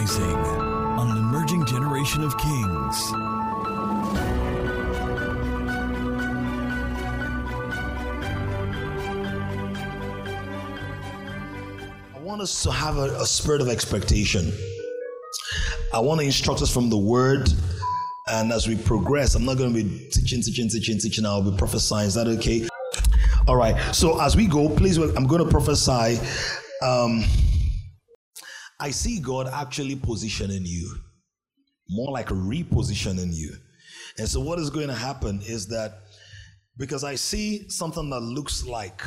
[0.00, 3.12] Rising on an emerging generation of kings.
[12.14, 14.50] I want us to have a, a spirit of expectation.
[15.92, 17.52] I want to instruct us from the word.
[18.26, 21.26] And as we progress, I'm not going to be teaching, teaching, teaching, teaching.
[21.26, 22.06] I'll be prophesying.
[22.06, 22.66] Is that okay?
[23.46, 23.78] All right.
[23.94, 26.18] So as we go, please, I'm going to prophesy.
[26.80, 27.22] Um,
[28.80, 30.96] I see God actually positioning you,
[31.88, 33.52] more like repositioning you.
[34.18, 36.00] And so, what is going to happen is that
[36.78, 39.02] because I see something that looks like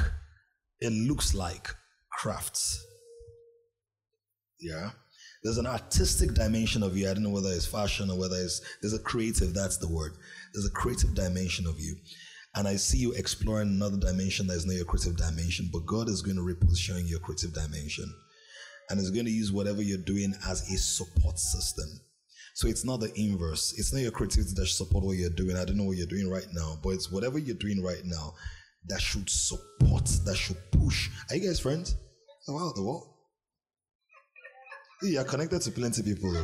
[0.79, 1.69] it looks like
[2.11, 2.85] crafts.
[4.59, 4.91] Yeah.
[5.43, 7.09] There's an artistic dimension of you.
[7.09, 10.13] I don't know whether it's fashion or whether it's there's a creative, that's the word.
[10.53, 11.95] There's a creative dimension of you.
[12.55, 16.07] And I see you exploring another dimension that is not your creative dimension, but God
[16.07, 18.13] is going to reposition your creative dimension.
[18.89, 21.87] And is going to use whatever you're doing as a support system.
[22.55, 23.73] So it's not the inverse.
[23.77, 25.57] It's not your creativity that should support what you're doing.
[25.57, 28.33] I don't know what you're doing right now, but it's whatever you're doing right now
[28.87, 31.09] that should support, that should push.
[31.29, 31.95] Are you guys friends?
[32.47, 33.03] Oh, wow, the what?
[35.01, 36.29] You're connected to plenty people.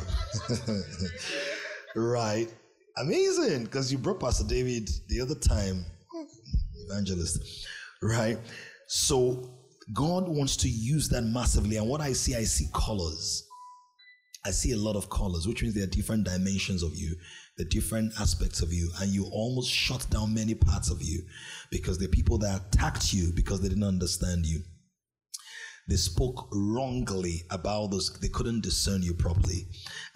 [1.96, 2.48] right.
[2.98, 3.64] Amazing.
[3.64, 5.84] Because you brought Pastor David the other time,
[6.88, 7.66] evangelist.
[8.02, 8.38] Right.
[8.88, 9.48] So
[9.92, 11.76] God wants to use that massively.
[11.76, 13.46] And what I see, I see colors.
[14.44, 17.14] I see a lot of colors, which means there are different dimensions of you,
[17.58, 21.22] the different aspects of you, and you almost shut down many parts of you
[21.70, 24.60] because the people that attacked you because they didn't understand you.
[25.88, 29.66] They spoke wrongly about those, they couldn't discern you properly.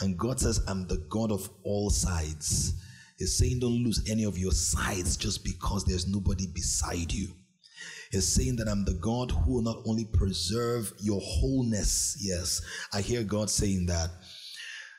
[0.00, 2.80] And God says, I'm the God of all sides.
[3.18, 7.28] He's saying, Don't lose any of your sides just because there's nobody beside you.
[8.14, 12.16] He's saying that I'm the God who will not only preserve your wholeness.
[12.20, 14.08] Yes, I hear God saying that.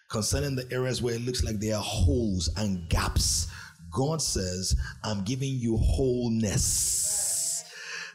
[0.09, 3.47] Concerning the areas where it looks like there are holes and gaps,
[3.89, 7.63] God says, I'm giving you wholeness.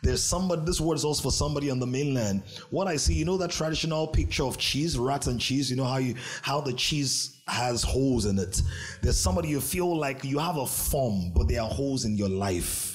[0.03, 2.43] There's somebody, this word is also for somebody on the mainland.
[2.69, 5.85] What I see, you know that traditional picture of cheese, rats and cheese, you know
[5.85, 8.61] how you how the cheese has holes in it.
[9.01, 12.29] There's somebody you feel like you have a form, but there are holes in your
[12.29, 12.90] life.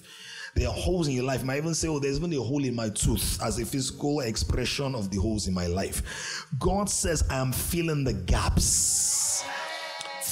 [0.56, 1.42] There are holes in your life.
[1.42, 4.22] You might even say, Oh, there's even a hole in my tooth as a physical
[4.22, 6.48] expression of the holes in my life.
[6.60, 9.44] God says, I'm filling the gaps.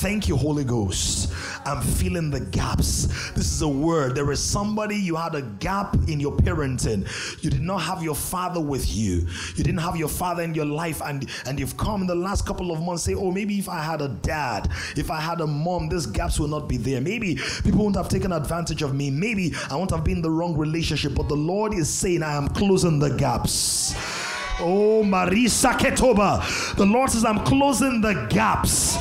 [0.03, 1.31] Thank you, Holy Ghost.
[1.65, 3.05] I'm filling the gaps.
[3.35, 4.15] This is a word.
[4.15, 7.07] There is somebody you had a gap in your parenting.
[7.41, 9.25] You did not have your father with you.
[9.55, 12.45] You didn't have your father in your life, and and you've come in the last
[12.45, 15.47] couple of months say, oh, maybe if I had a dad, if I had a
[15.47, 16.99] mom, these gaps will not be there.
[16.99, 19.09] Maybe people won't have taken advantage of me.
[19.09, 21.15] Maybe I won't have been in the wrong relationship.
[21.15, 23.93] But the Lord is saying, I am closing the gaps.
[24.59, 26.75] Oh, Marisa Ketoba.
[26.75, 28.97] The Lord says, I'm closing the gaps.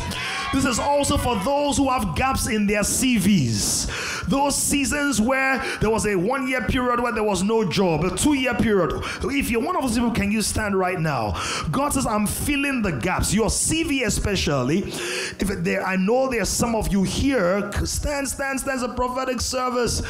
[0.53, 4.27] This is also for those who have gaps in their CVs.
[4.29, 8.17] Those seasons where there was a one year period where there was no job, a
[8.17, 9.03] two year period.
[9.25, 11.41] If you're one of those people, can you stand right now?
[11.71, 13.33] God says, I'm filling the gaps.
[13.35, 14.79] Your CV, especially.
[14.79, 20.01] If there, I know there's some of you here, stand, stand, stand, a prophetic service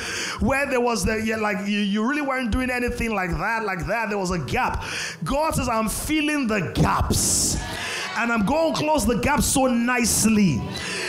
[0.40, 3.86] where there was the, yeah, like you, you really weren't doing anything like that, like
[3.86, 4.08] that.
[4.08, 4.84] There was a gap.
[5.24, 7.56] God says, I'm filling the gaps
[8.16, 10.60] and I'm going to close the gap so nicely.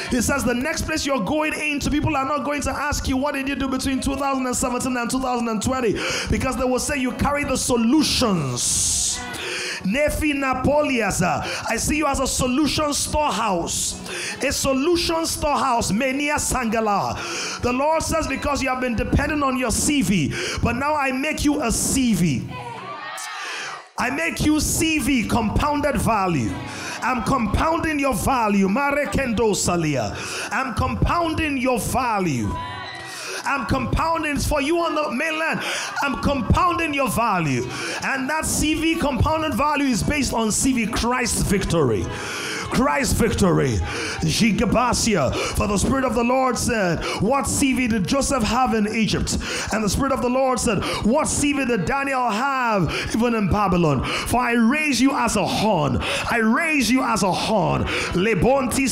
[0.10, 3.18] He says the next place you're going into, people are not going to ask you
[3.18, 5.94] what did you do between 2017 and 2020
[6.30, 9.20] because they will say you carry the solutions.
[9.84, 14.00] Nefi Napolias, uh, I see you as a solution storehouse.
[14.42, 15.92] A solution storehouse.
[15.92, 17.62] Menia Sangala.
[17.62, 21.44] The Lord says, because you have been dependent on your CV, but now I make
[21.44, 22.50] you a CV.
[23.98, 26.52] I make you CV, compounded value.
[27.02, 28.68] I'm compounding your value.
[28.68, 30.16] Marekendo Salia.
[30.52, 32.50] I'm compounding your value.
[33.46, 35.62] I'm compounding for you on the mainland.
[36.02, 37.64] I'm compounding your value.
[38.04, 42.06] And that CV compounded value is based on CV Christ victory.
[42.72, 43.78] Christ victory.
[43.78, 49.38] For the Spirit of the Lord said, What CV did Joseph have in Egypt?
[49.72, 54.04] And the Spirit of the Lord said, What CV did Daniel have even in Babylon?
[54.04, 56.00] For I raise you as a horn.
[56.32, 57.84] I raise you as a horn.
[58.14, 58.84] Lebonti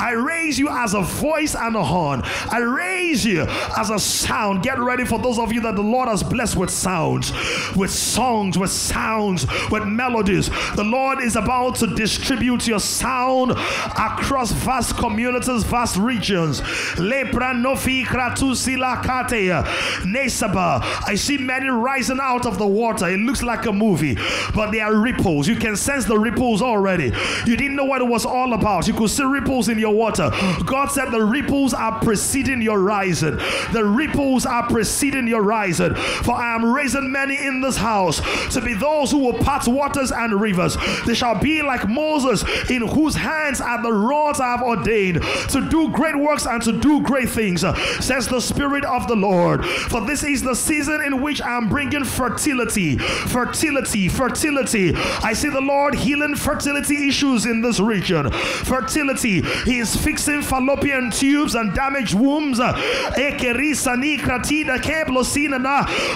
[0.00, 2.22] I raise you as a voice and a horn.
[2.50, 3.46] I raise you
[3.76, 4.62] as a sound.
[4.62, 7.32] Get ready for those of you that the Lord has blessed with sounds,
[7.76, 10.48] with songs, with sounds, with melodies.
[10.76, 16.60] The Lord is about to distribute distribute your sound across vast communities, vast regions.
[16.96, 19.64] Lepranofi kratusila kateya.
[20.04, 20.80] Nesaba.
[21.06, 23.08] I see many rising out of the water.
[23.08, 24.18] It looks like a movie,
[24.54, 25.48] but they are ripples.
[25.48, 27.12] You can sense the ripples already.
[27.46, 28.86] You didn't know what it was all about.
[28.86, 30.30] You could see ripples in your water.
[30.66, 33.36] God said the ripples are preceding your rising.
[33.72, 35.94] The ripples are preceding your rising.
[35.94, 38.20] For I am raising many in this house
[38.52, 40.76] to be those who will part waters and rivers.
[41.06, 45.68] They shall be like Moses, in whose hands are the rods I have ordained to
[45.68, 49.64] do great works and to do great things, uh, says the Spirit of the Lord.
[49.64, 54.94] For this is the season in which I am bringing fertility, fertility, fertility.
[55.22, 58.30] I see the Lord healing fertility issues in this region.
[58.30, 62.58] Fertility, He is fixing fallopian tubes and damaged wombs.
[62.60, 62.72] Uh,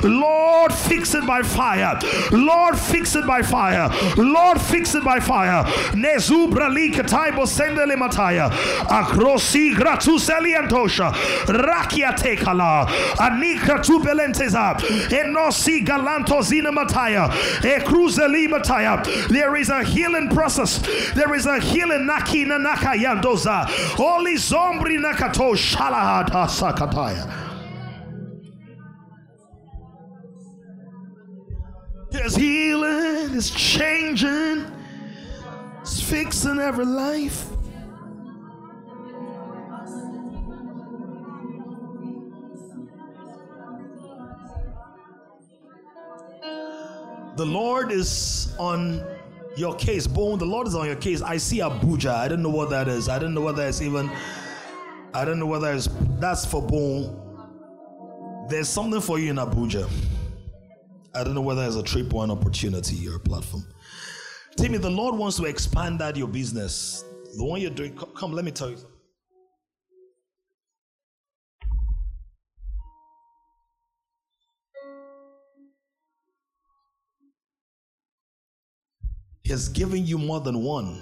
[0.02, 1.98] Lord, fix it by fire.
[2.32, 3.90] Lord, fix it by fire.
[4.16, 5.64] Lord, fix it by fire.
[5.94, 8.50] Nezubra likataibo sendele mataya.
[8.88, 11.12] Akrosi gratuseli antosha.
[11.46, 12.86] Rakia tekala.
[13.18, 14.76] Anika tubelenteza.
[15.10, 17.28] Enosi galanto zina mataya.
[17.62, 19.02] Ekruzeli mataya.
[19.28, 20.78] There is a healing process.
[21.14, 23.66] There is a healing nakina nakayandoza.
[23.96, 27.40] Holy zombri nakato shalahata sakataya.
[32.10, 34.64] There's healing, it's changing,
[35.84, 37.46] it's fixing every life.
[47.36, 49.06] The Lord is on
[49.58, 50.06] your case.
[50.06, 51.20] Bone, the Lord is on your case.
[51.20, 52.14] I see Abuja.
[52.14, 53.10] I don't know what that is.
[53.10, 54.10] I don't know whether it's even,
[55.12, 57.20] I don't know whether it's, that's for bone.
[58.48, 59.86] There's something for you in Abuja.
[61.14, 63.66] I don't know whether it's a trip or an opportunity or a platform.
[64.56, 67.04] Timmy, the Lord wants to expand that your business.
[67.36, 68.90] The one you're doing, come, let me tell you something.
[79.42, 80.98] He has given you more than one.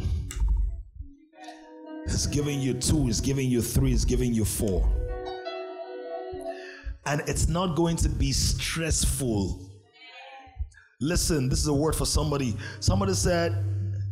[2.06, 4.90] He's giving you two, he's giving you three, he's giving you four.
[7.06, 9.71] And it's not going to be stressful
[11.02, 12.56] Listen, this is a word for somebody.
[12.78, 13.52] Somebody said,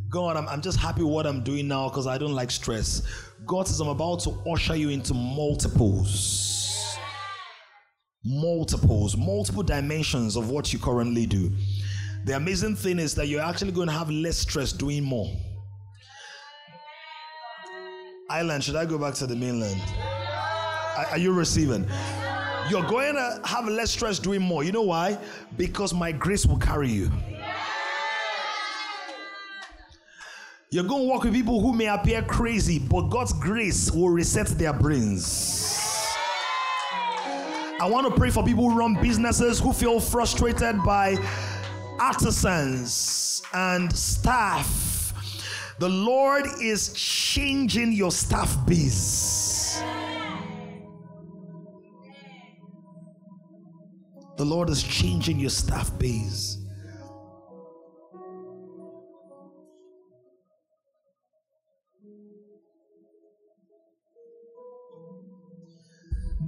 [0.09, 3.03] God, I'm, I'm just happy what I'm doing now because I don't like stress.
[3.47, 6.99] God says, I'm about to usher you into multiples.
[8.25, 11.53] Multiples, multiple dimensions of what you currently do.
[12.25, 15.33] The amazing thing is that you're actually going to have less stress doing more.
[18.29, 19.81] Island, should I go back to the mainland?
[20.97, 21.89] Are, are you receiving?
[22.69, 24.63] You're going to have less stress doing more.
[24.65, 25.19] You know why?
[25.57, 27.11] Because my grace will carry you.
[30.73, 34.47] You're going to work with people who may appear crazy, but God's grace will reset
[34.49, 35.77] their brains.
[37.81, 41.17] I want to pray for people who run businesses who feel frustrated by
[41.99, 45.15] artisans and staff.
[45.81, 49.83] The Lord is changing your staff base.
[54.41, 56.57] The Lord is changing your staff base.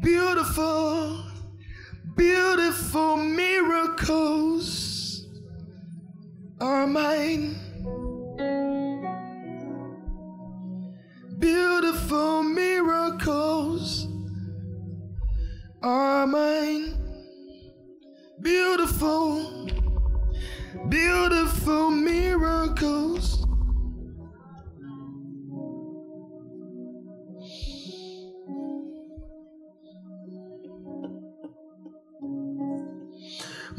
[0.00, 1.23] Beautiful,
[2.17, 5.26] beautiful miracles
[6.62, 7.59] are mine.
[11.38, 14.09] Beautiful miracles
[15.83, 17.01] are mine.
[18.43, 19.69] Beautiful,
[20.89, 23.47] beautiful miracles.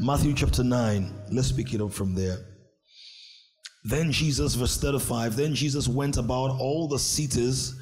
[0.00, 2.38] Matthew chapter 9, let's pick it up from there.
[3.84, 7.78] Then Jesus, verse 35, then Jesus went about all the cities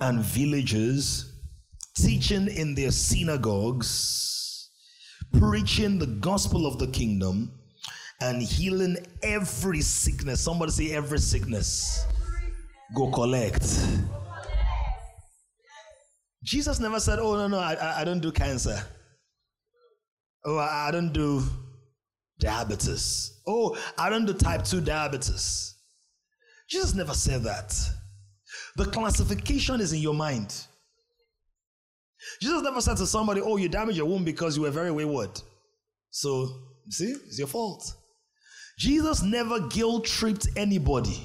[0.00, 1.38] and villages,
[1.94, 4.37] teaching in their synagogues
[5.32, 7.52] preaching the gospel of the kingdom
[8.20, 10.40] and healing every sickness.
[10.40, 12.06] Somebody say, every sickness.
[12.94, 13.62] Go collect.
[16.42, 18.82] Jesus never said, Oh, no, no, I, I don't do cancer.
[20.44, 21.42] Oh, I don't do
[22.38, 23.40] diabetes.
[23.46, 25.76] Oh, I don't do type 2 diabetes.
[26.70, 27.74] Jesus never said that.
[28.76, 30.54] The classification is in your mind.
[32.40, 35.40] Jesus never said to somebody, Oh, you damaged your womb because you were very wayward.
[36.10, 36.48] So,
[36.90, 37.94] see, it's your fault.
[38.78, 41.18] Jesus never guilt tripped anybody.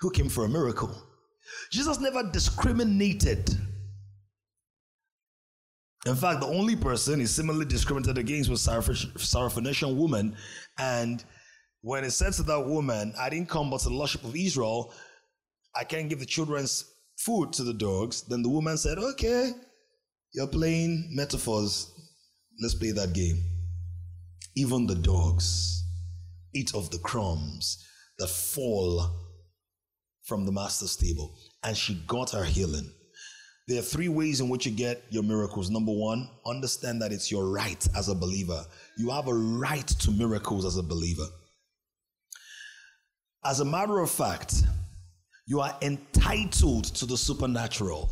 [0.00, 0.94] who came for a miracle.
[1.72, 3.50] Jesus never discriminated.
[6.06, 10.36] In fact, the only person he similarly discriminated against was Syrophoenician woman.
[10.78, 11.24] And
[11.82, 14.92] when he said to that woman, I didn't come but to the lordship of Israel,
[15.74, 16.84] I can't give the children's
[17.18, 19.52] food to the dogs, then the woman said, Okay,
[20.34, 21.92] you're playing metaphors.
[22.60, 23.42] Let's play that game.
[24.56, 25.84] Even the dogs
[26.54, 27.84] eat of the crumbs
[28.18, 29.10] that fall
[30.24, 31.36] from the master's table.
[31.62, 32.90] And she got her healing.
[33.68, 35.70] There are three ways in which you get your miracles.
[35.70, 38.64] Number one, understand that it's your right as a believer.
[38.96, 41.26] You have a right to miracles as a believer.
[43.44, 44.62] As a matter of fact,
[45.46, 48.10] you are entitled to the supernatural.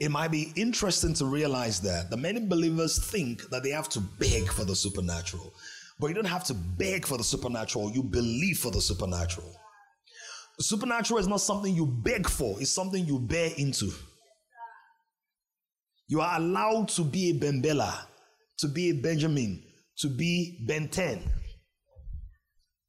[0.00, 4.00] It might be interesting to realize that the many believers think that they have to
[4.00, 5.52] beg for the supernatural.
[5.98, 9.52] But you don't have to beg for the supernatural, you believe for the supernatural.
[10.56, 13.90] The supernatural is not something you beg for, it's something you bear into.
[16.06, 18.06] You are allowed to be a Bembela,
[18.58, 19.62] to be a Benjamin,
[19.98, 21.22] to be Ben 10,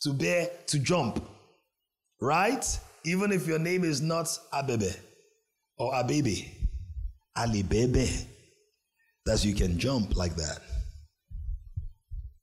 [0.01, 1.27] to bear, to jump.
[2.21, 2.65] Right?
[3.03, 4.95] Even if your name is not Abebe
[5.77, 6.58] or Abebe,
[7.39, 8.09] Ali Bebe.
[9.25, 10.59] That you can jump like that.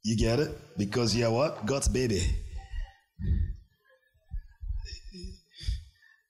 [0.03, 0.57] You get it?
[0.79, 1.67] Because you're what?
[1.67, 2.23] God's baby.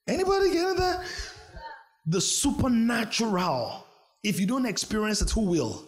[0.07, 1.05] Anybody get that?
[2.07, 3.85] The supernatural.
[4.23, 5.87] If you don't experience it, who will?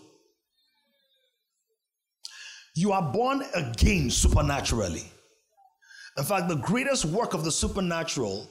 [2.76, 5.12] You are born again supernaturally.
[6.18, 8.50] In fact, the greatest work of the supernatural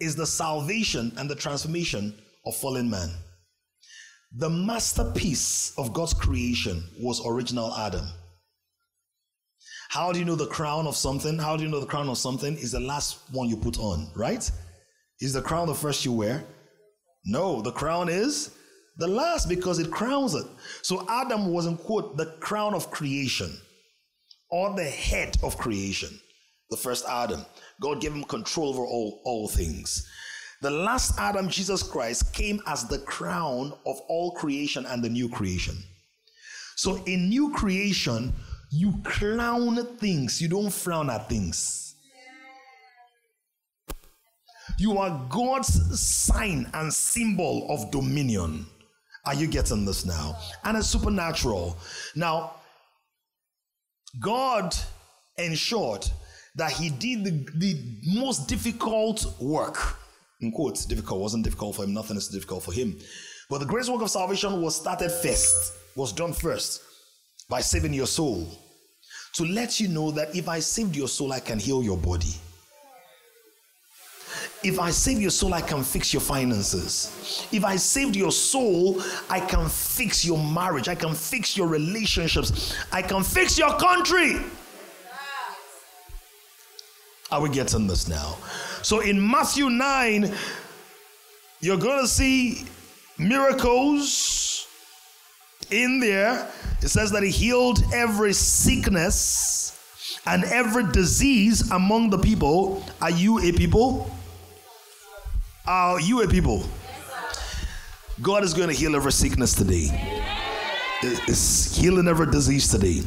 [0.00, 2.14] is the salvation and the transformation
[2.46, 3.10] of fallen man.
[4.36, 8.06] The masterpiece of God's creation was original Adam.
[9.88, 11.38] How do you know the crown of something?
[11.38, 14.10] How do you know the crown of something is the last one you put on,
[14.14, 14.50] right?
[15.20, 16.44] Is the crown the first you wear?
[17.24, 18.50] No, the crown is
[18.98, 20.46] the last because it crowns it.
[20.82, 23.56] So Adam was in quote the crown of creation
[24.50, 26.10] or the head of creation.
[26.70, 27.44] The first Adam.
[27.80, 30.06] God gave him control over all, all things.
[30.62, 35.28] The last Adam, Jesus Christ, came as the crown of all creation and the new
[35.28, 35.76] creation.
[36.76, 38.32] So in new creation,
[38.70, 41.94] you crown things, you don't frown at things.
[44.78, 48.66] You are God's sign and symbol of dominion.
[49.24, 50.38] Are you getting this now?
[50.64, 51.78] And it's supernatural.
[52.14, 52.56] Now,
[54.20, 54.74] God
[55.38, 56.06] ensured
[56.56, 59.98] that He did the, the most difficult work
[60.40, 62.98] in quotes, difficult wasn't difficult for him, nothing is difficult for him.
[63.48, 66.82] But the greatest work of salvation was started first, was done first
[67.48, 68.46] by saving your soul.
[69.34, 72.34] To let you know that if I saved your soul, I can heal your body.
[74.64, 77.46] If I save your soul, I can fix your finances.
[77.52, 80.88] If I saved your soul, I can fix your marriage.
[80.88, 82.74] I can fix your relationships.
[82.90, 84.40] I can fix your country.
[87.30, 88.36] Are we getting this now?
[88.86, 90.32] So in Matthew 9,
[91.58, 92.66] you're going to see
[93.18, 94.68] miracles
[95.72, 96.48] in there.
[96.80, 99.76] It says that he healed every sickness
[100.24, 102.84] and every disease among the people.
[103.02, 104.08] Are you a people?
[105.66, 106.62] Are you a people?
[108.22, 109.88] God is going to heal every sickness today.
[111.26, 113.02] Is healing every disease today.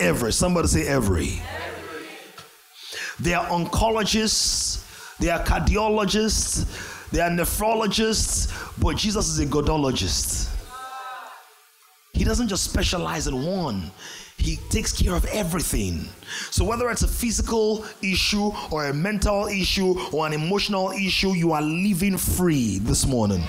[0.00, 0.32] Every.
[0.32, 1.40] Somebody say every.
[3.20, 10.50] They are oncologists, they are cardiologists, they are nephrologists, but Jesus is a godologist.
[12.12, 13.90] He doesn't just specialize in one.
[14.36, 16.08] He takes care of everything.
[16.50, 21.52] So, whether it's a physical issue or a mental issue or an emotional issue, you
[21.52, 23.42] are living free this morning.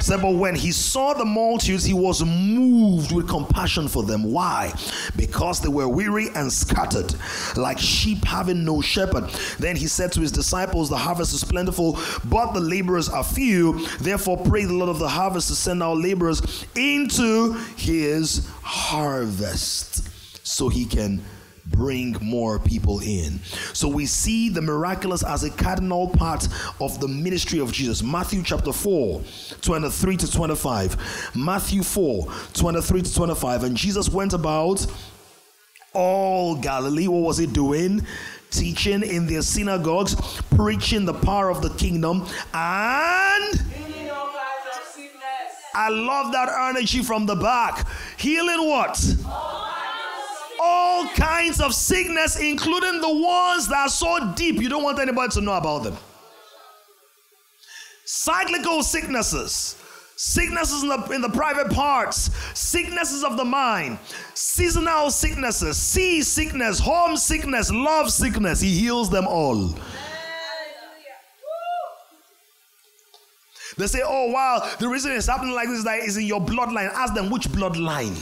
[0.00, 4.24] Said, but when he saw the multitudes, he was moved with compassion for them.
[4.24, 4.72] Why?
[5.14, 7.14] Because they were weary and scattered,
[7.56, 9.28] like sheep having no shepherd.
[9.58, 13.86] Then he said to his disciples, The harvest is plentiful, but the laborers are few.
[13.98, 20.08] Therefore, pray the Lord of the harvest to send out laborers into his harvest
[20.46, 21.22] so he can
[21.70, 23.40] bring more people in.
[23.72, 26.46] So we see the miraculous as a cardinal part
[26.80, 28.02] of the ministry of Jesus.
[28.02, 29.22] Matthew chapter 4,
[29.60, 31.32] 23 to 25.
[31.34, 33.64] Matthew 4, 23 to 25.
[33.64, 34.86] And Jesus went about
[35.92, 37.08] all Galilee.
[37.08, 38.06] What was he doing?
[38.50, 40.16] Teaching in their synagogues,
[40.56, 43.62] preaching the power of the kingdom, and
[45.72, 47.86] I love that energy from the back.
[48.18, 48.98] Healing what?
[50.62, 55.32] All kinds of sickness, including the ones that are so deep you don't want anybody
[55.32, 55.96] to know about them.
[58.04, 59.76] Cyclical sicknesses,
[60.16, 63.98] sicknesses in the, in the private parts, sicknesses of the mind,
[64.34, 68.60] seasonal sicknesses, sea sickness, home sickness, love sickness.
[68.60, 69.74] He heals them all.
[73.78, 76.40] They say, oh, wow, the reason it's happening like this is that it's in your
[76.40, 76.90] bloodline.
[76.92, 78.20] Ask them which bloodline.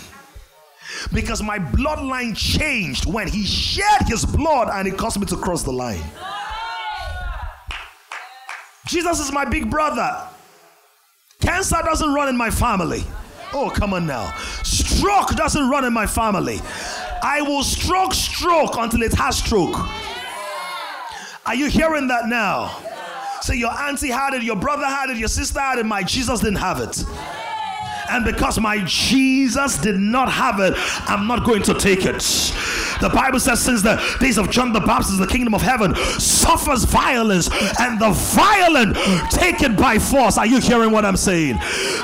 [1.13, 5.63] Because my bloodline changed when he shed his blood and it caused me to cross
[5.63, 6.03] the line.
[8.87, 10.27] Jesus is my big brother.
[11.41, 13.05] Cancer doesn't run in my family.
[13.53, 14.33] Oh, come on now.
[14.63, 16.61] Stroke doesn't run in my family.
[17.23, 19.77] I will stroke stroke until it has stroke.
[21.47, 22.77] Are you hearing that now?
[23.41, 26.41] So your auntie had it, your brother had it, your sister had it, my Jesus
[26.41, 27.05] didn't have it.
[28.11, 30.75] And because my Jesus did not have it,
[31.09, 32.23] I'm not going to take it.
[33.01, 36.85] The Bible says, since the days of John the Baptist, the kingdom of heaven suffers
[36.85, 37.49] violence,
[37.79, 38.97] and the violent
[39.31, 40.39] take it by force.
[40.39, 41.59] Are you hearing what I'm saying?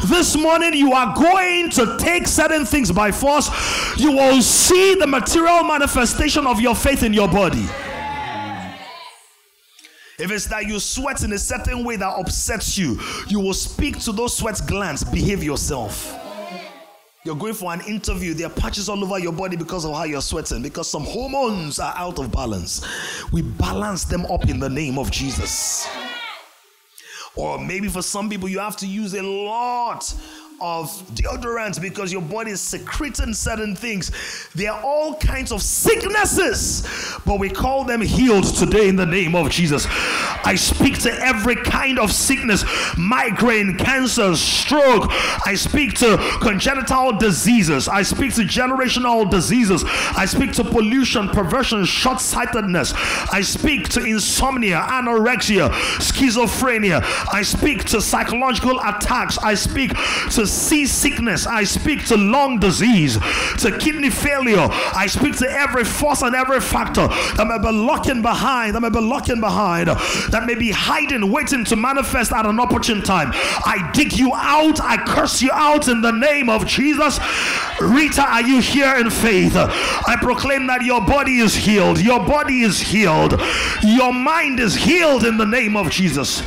[0.07, 3.49] This morning, you are going to take certain things by force.
[3.97, 7.67] You will see the material manifestation of your faith in your body.
[10.19, 13.99] If it's that you sweat in a certain way that upsets you, you will speak
[14.01, 16.21] to those sweat glands, behave yourself.
[17.25, 20.05] You're going for an interview, there are patches all over your body because of how
[20.05, 22.87] you're sweating, because some hormones are out of balance.
[23.33, 25.89] We balance them up in the name of Jesus.
[27.35, 30.15] Or maybe for some people, you have to use a lot
[30.61, 34.11] of deodorant because your body is secreting certain things.
[34.55, 36.87] There are all kinds of sicknesses,
[37.27, 39.87] but we call them healed today in the name of Jesus.
[40.47, 42.65] I speak to every kind of sickness
[42.97, 45.11] migraine, cancer, stroke.
[45.47, 47.89] I speak to congenital diseases.
[47.89, 49.85] I speak to generational diseases.
[50.17, 52.93] I speak to pollution, perversion, short sightedness.
[53.33, 57.03] I speak to insomnia, anorexia, schizophrenia.
[57.33, 59.39] I speak to psychological attacks.
[59.39, 59.93] I speak
[60.31, 61.47] to seasickness.
[61.47, 63.19] I speak to lung disease,
[63.59, 64.69] to kidney failure.
[64.71, 68.91] I speak to every force and every factor that may be lurking behind, that may
[68.91, 73.31] be lurking behind, that may be hiding, waiting to manifest at an opportune time.
[73.33, 74.81] I dig you out.
[74.81, 77.19] I curse you out in the name of Jesus.
[77.81, 79.55] Rita, are you here in faith?
[79.57, 82.01] I proclaim that your body is healed.
[82.01, 83.41] Your body is healed.
[83.83, 86.43] Your mind is healed in the name of Jesus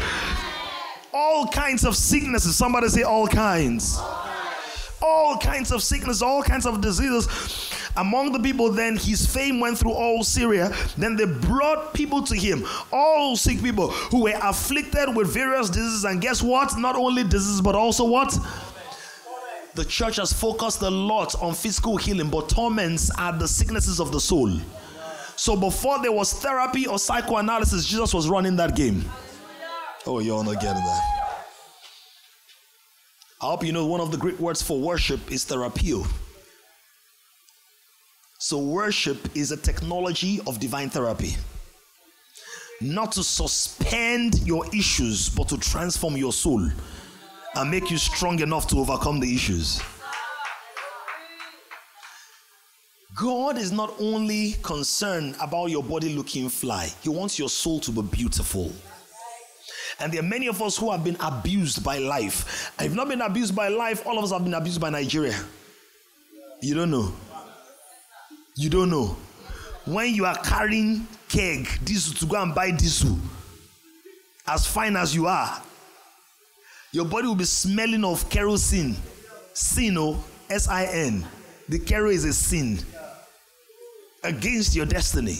[1.17, 2.56] all kinds of sicknesses.
[2.56, 3.99] Somebody say all kinds.
[5.01, 7.27] All kinds of sickness, all kinds of diseases.
[7.95, 10.71] Among the people, then his fame went through all Syria.
[10.95, 16.03] Then they brought people to him, all sick people who were afflicted with various diseases.
[16.03, 16.77] And guess what?
[16.77, 18.38] Not only diseases, but also what?
[19.73, 24.12] The church has focused a lot on physical healing, but torments are the sicknesses of
[24.12, 24.51] the soul.
[25.36, 29.06] So before there was therapy or psychoanalysis, Jesus was running that game.
[30.07, 31.43] Oh, you're not getting that.
[33.41, 36.07] I hope you know one of the Greek words for worship is therapeo.
[38.39, 41.35] So, worship is a technology of divine therapy.
[42.79, 46.69] Not to suspend your issues, but to transform your soul
[47.55, 49.81] and make you strong enough to overcome the issues.
[53.13, 57.91] God is not only concerned about your body looking fly, He wants your soul to
[57.91, 58.71] be beautiful.
[59.99, 62.71] And there are many of us who have been abused by life.
[62.77, 65.39] I've not been abused by life, all of us have been abused by Nigeria.
[66.62, 67.13] You don't know.
[68.55, 69.17] You don't know.
[69.86, 73.17] When you are carrying keg, diesel to go and buy diesel,
[74.45, 75.62] as fine as you are,
[76.91, 78.95] your body will be smelling of kerosene.
[79.53, 81.25] Sin, oh, S I N.
[81.69, 82.79] The kerosene is a sin
[84.23, 85.38] against your destiny.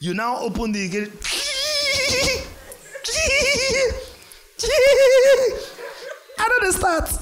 [0.00, 1.12] You now open the gate.
[6.38, 7.18] I don't understand.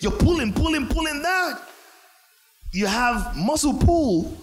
[0.00, 1.60] You're pulling, pulling, pulling that.
[2.72, 4.36] You have muscle pull.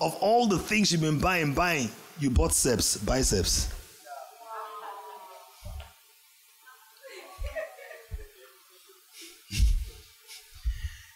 [0.00, 3.72] Of all the things you've been buying, buying, you bought biceps, biceps.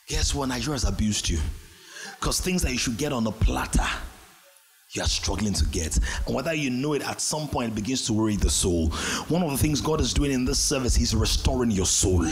[0.09, 0.49] Guess what?
[0.49, 1.39] Nigeria has abused you.
[2.19, 3.87] Because things that you should get on a platter
[4.93, 5.99] you are struggling to get.
[6.27, 8.89] And whether you know it at some point begins to worry the soul.
[9.29, 12.25] One of the things God is doing in this service, He's restoring your soul.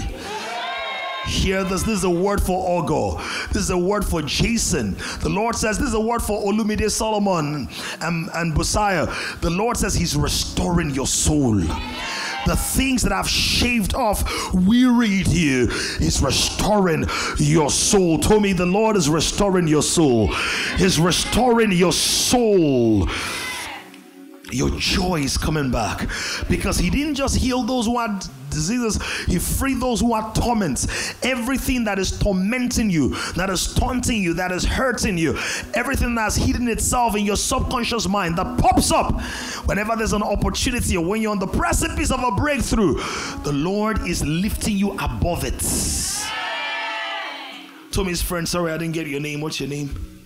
[1.27, 1.83] Hear this.
[1.83, 3.19] This is a word for Ogo.
[3.53, 4.97] This is a word for Jason.
[5.21, 7.69] The Lord says, This is a word for Olumide Solomon
[8.01, 9.41] and, and Busiah.
[9.41, 11.61] The Lord says He's restoring your soul.
[12.49, 15.69] The things that have shaved off, wearied you,
[16.01, 17.05] is restoring
[17.37, 18.19] your soul.
[18.19, 20.35] Told me the Lord is restoring your soul.
[20.79, 23.09] Is restoring your soul
[24.51, 26.09] your joy is coming back.
[26.49, 31.15] Because he didn't just heal those who had diseases he freed those who had torments.
[31.23, 35.37] Everything that is tormenting you that is taunting you that is hurting you
[35.75, 39.21] everything that's hidden itself in your subconscious mind that pops up
[39.67, 42.95] whenever there's an opportunity or when you're on the precipice of a breakthrough
[43.45, 45.55] the lord is lifting you above it.
[48.09, 49.41] His friend sorry i didn't get your name.
[49.41, 50.18] What's your name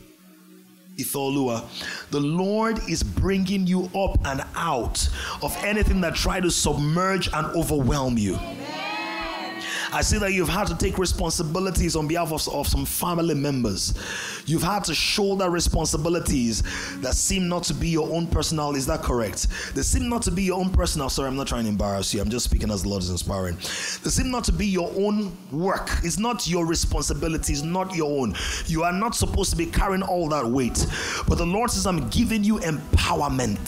[1.03, 1.65] Itholua.
[2.11, 5.09] The Lord is bringing you up and out
[5.43, 8.38] of anything that try to submerge and overwhelm you.
[9.92, 13.92] I see that you've had to take responsibilities on behalf of, of some family members.
[14.46, 16.62] You've had to shoulder responsibilities
[17.00, 18.74] that seem not to be your own personal.
[18.74, 19.48] Is that correct?
[19.74, 21.11] They seem not to be your own personal.
[21.11, 22.22] Sorry, I'm not trying to embarrass you.
[22.22, 23.57] I'm just speaking as the Lord is inspiring.
[23.57, 25.90] They seem not to be your own work.
[26.02, 27.52] It's not your responsibility.
[27.52, 28.35] It's not your own.
[28.66, 30.87] You are not supposed to be carrying all that weight.
[31.28, 33.59] But the Lord says, I'm giving you empowerment.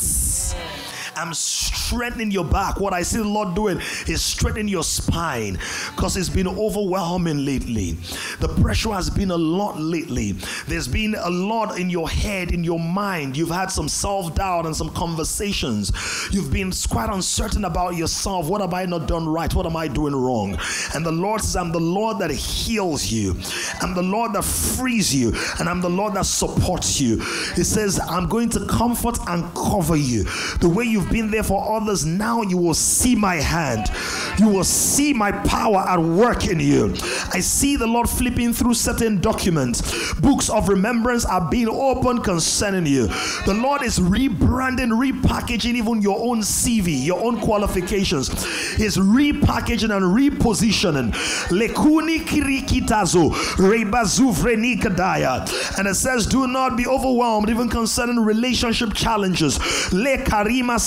[1.17, 2.81] I'm strengthening your back.
[2.81, 5.59] What I see the Lord doing is strengthening your spine
[5.95, 7.93] because it's been overwhelming lately.
[8.41, 10.33] The pressure has been a lot lately.
[10.67, 13.37] There's been a lot in your head, in your mind.
[13.37, 15.93] You've had some self doubt and some conversations.
[16.31, 18.49] You've been quite uncertain about yourself.
[18.49, 19.53] What have I not done right?
[19.55, 20.59] What am I doing wrong?
[20.95, 23.37] And the Lord says, I'm the Lord that heals you.
[23.81, 25.33] I'm the Lord that frees you.
[25.59, 27.19] And I'm the Lord that supports you.
[27.55, 30.25] He says, I'm going to comfort and cover you.
[30.61, 33.91] The way you've you've been there for others, now you will see my hand.
[34.39, 36.95] You will see my power at work in you.
[37.33, 40.15] I see the Lord flipping through certain documents.
[40.15, 43.09] Books of remembrance are being opened concerning you.
[43.47, 48.29] The Lord is rebranding, repackaging even your own CV, your own qualifications.
[48.77, 51.13] He's repackaging and repositioning.
[51.51, 55.79] Lekuni kirikitazo, rebazuvrenikadaya.
[55.79, 59.59] And it says, Do not be overwhelmed, even concerning relationship challenges.
[59.93, 60.79] Le karima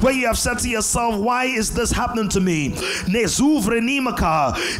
[0.00, 2.70] where you have said to yourself, Why is this happening to me?
[2.70, 3.26] He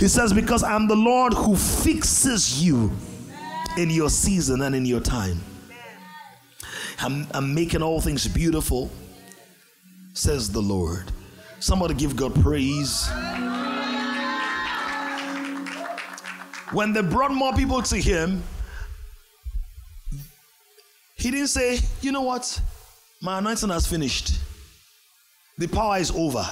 [0.08, 2.90] says, Because I'm the Lord who fixes you
[3.76, 5.40] in your season and in your time.
[7.00, 8.90] I'm, I'm making all things beautiful,
[10.14, 11.12] says the Lord.
[11.60, 13.08] Somebody give God praise.
[16.72, 18.42] When they brought more people to him,
[21.16, 22.60] he didn't say, You know what?
[23.20, 24.38] My anointing has finished.
[25.58, 26.46] The power is over.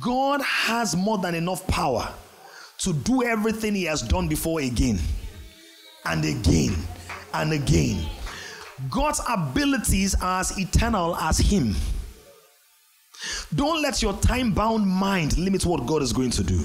[0.00, 2.08] God has more than enough power
[2.78, 4.98] to do everything He has done before again
[6.04, 6.74] and again
[7.32, 8.04] and again.
[8.90, 11.76] God's abilities are as eternal as Him.
[13.54, 16.64] Don't let your time bound mind limit what God is going to do.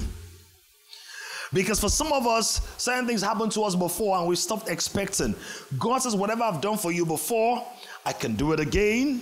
[1.52, 5.34] Because for some of us, certain things happened to us before and we stopped expecting.
[5.78, 7.64] God says, Whatever I've done for you before,
[8.04, 9.20] I can do it again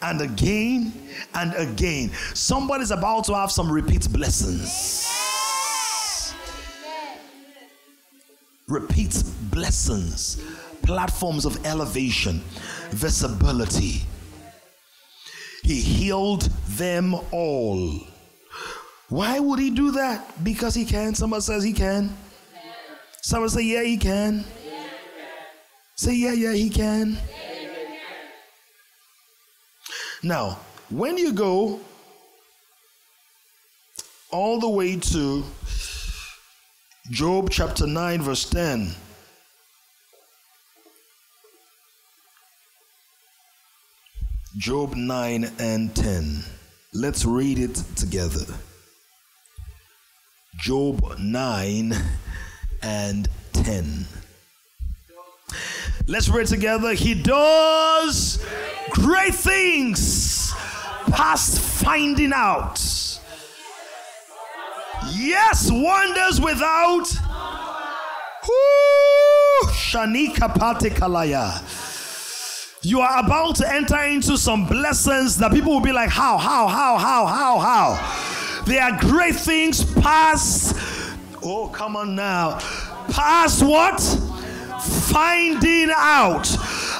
[0.00, 0.92] and again
[1.34, 2.10] and again.
[2.34, 5.10] Somebody's about to have some repeat blessings.
[8.66, 10.42] Repeat blessings,
[10.82, 12.40] platforms of elevation,
[12.90, 14.02] visibility.
[15.62, 18.00] He healed them all.
[19.08, 20.42] Why would he do that?
[20.42, 21.14] Because he can.
[21.14, 22.16] Somebody says he can.
[23.22, 24.44] Someone say, yeah, he can.
[25.94, 27.18] Say, yeah, yeah, he can.
[30.24, 30.58] Now,
[30.88, 31.80] when you go
[34.30, 35.44] all the way to
[37.10, 38.94] Job chapter 9, verse 10.
[44.56, 46.42] Job 9 and 10.
[46.94, 48.46] Let's read it together.
[50.56, 51.92] Job 9
[52.82, 54.06] and 10.
[56.06, 56.94] Let's read together.
[56.94, 58.42] He does
[58.90, 60.52] great things
[61.10, 62.80] past finding out.
[65.12, 67.06] Yes, wonders without.
[69.94, 70.50] Shanika.
[72.82, 76.66] You are about to enter into some blessings that people will be like, How, how,
[76.66, 78.62] how, how, how, how?
[78.66, 80.74] There are great things past.
[81.42, 82.58] Oh, come on now.
[83.10, 84.00] Past what?
[85.10, 86.46] Finding out.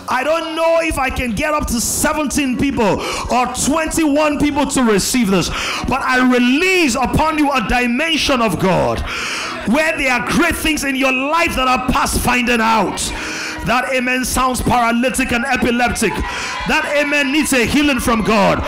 [0.09, 4.83] I don't know if I can get up to 17 people or 21 people to
[4.83, 5.49] receive this,
[5.89, 9.01] but I release upon you a dimension of God
[9.69, 13.01] where there are great things in your life that are past finding out.
[13.67, 16.13] That amen sounds paralytic and epileptic.
[16.69, 18.61] That amen needs a healing from God.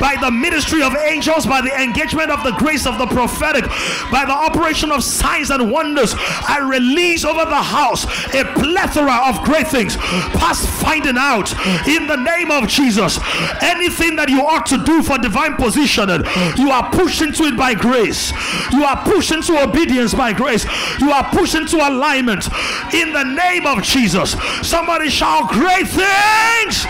[0.00, 3.64] By the ministry of angels, by the engagement of the grace of the prophetic,
[4.10, 9.42] by the operation of signs and wonders, I release over the house a plethora of
[9.44, 9.96] great things
[10.38, 11.52] past finding out
[11.86, 13.18] in the name of Jesus.
[13.62, 16.24] Anything that you ought to do for divine positioning,
[16.56, 18.32] you are pushed into it by grace.
[18.72, 20.64] You are pushed into obedience by grace.
[21.00, 22.48] You are pushed into alignment
[22.92, 24.36] in the name of Jesus.
[24.62, 26.84] Somebody shout great things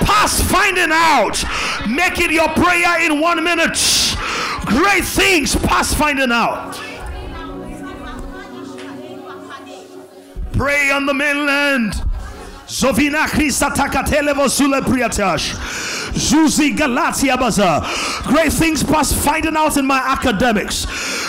[0.00, 1.42] past finding out.
[1.88, 3.78] Make it your prayer in one minute.
[4.66, 6.74] Great things past finding out.
[10.52, 11.94] Pray on the mainland.
[12.66, 15.89] Zovina Krista Takatelevo Sule Priatash.
[16.12, 17.86] Zuzi Galatia Baza.
[18.24, 20.86] Great things past finding out in my academics.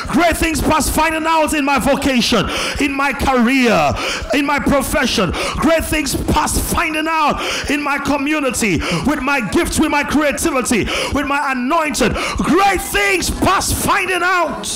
[0.08, 3.94] Great things past finding out in my vocation, in my career,
[4.34, 5.32] in my profession.
[5.58, 11.26] Great things past finding out in my community, with my gifts, with my creativity, with
[11.26, 12.13] my anointed.
[12.38, 14.67] Great things past finding out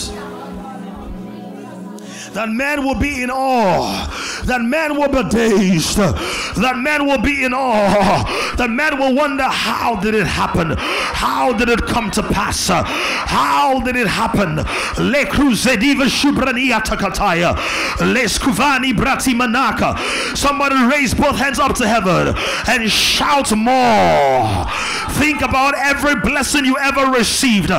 [2.36, 7.46] that man will be in awe, that man will be dazed, that man will be
[7.46, 10.76] in awe, that man will wonder how did it happen?
[10.78, 12.68] How did it come to pass?
[12.68, 14.58] How did it happen?
[14.58, 15.26] Le
[18.04, 18.28] le
[18.94, 19.98] brati manaka.
[20.36, 22.36] Somebody raise both hands up to heaven
[22.68, 24.66] and shout more.
[25.16, 27.72] Think about every blessing you ever received,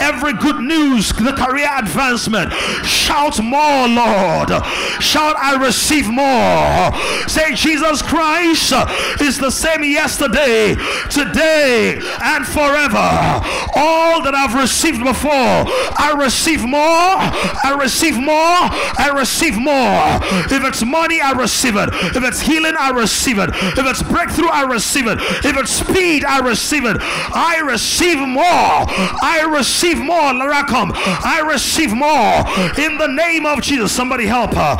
[0.00, 2.52] every good news, the career advancement.
[2.84, 4.03] Shout more, Lord.
[4.04, 4.64] Lord.
[5.02, 6.92] Shout, I receive more.
[7.28, 8.72] Say, Jesus Christ
[9.20, 10.74] is the same yesterday,
[11.10, 13.42] today, and forever.
[13.76, 16.80] All that I've received before, I receive more.
[16.80, 18.34] I receive more.
[18.34, 20.20] I receive more.
[20.50, 21.88] If it's money, I receive it.
[21.92, 23.50] If it's healing, I receive it.
[23.52, 25.18] If it's breakthrough, I receive it.
[25.44, 26.96] If it's speed, I receive it.
[27.00, 28.44] I receive more.
[28.44, 30.32] I receive more.
[30.34, 30.92] Laracom.
[30.94, 32.44] I receive more
[32.78, 33.93] in the name of Jesus.
[33.94, 34.76] Somebody help her.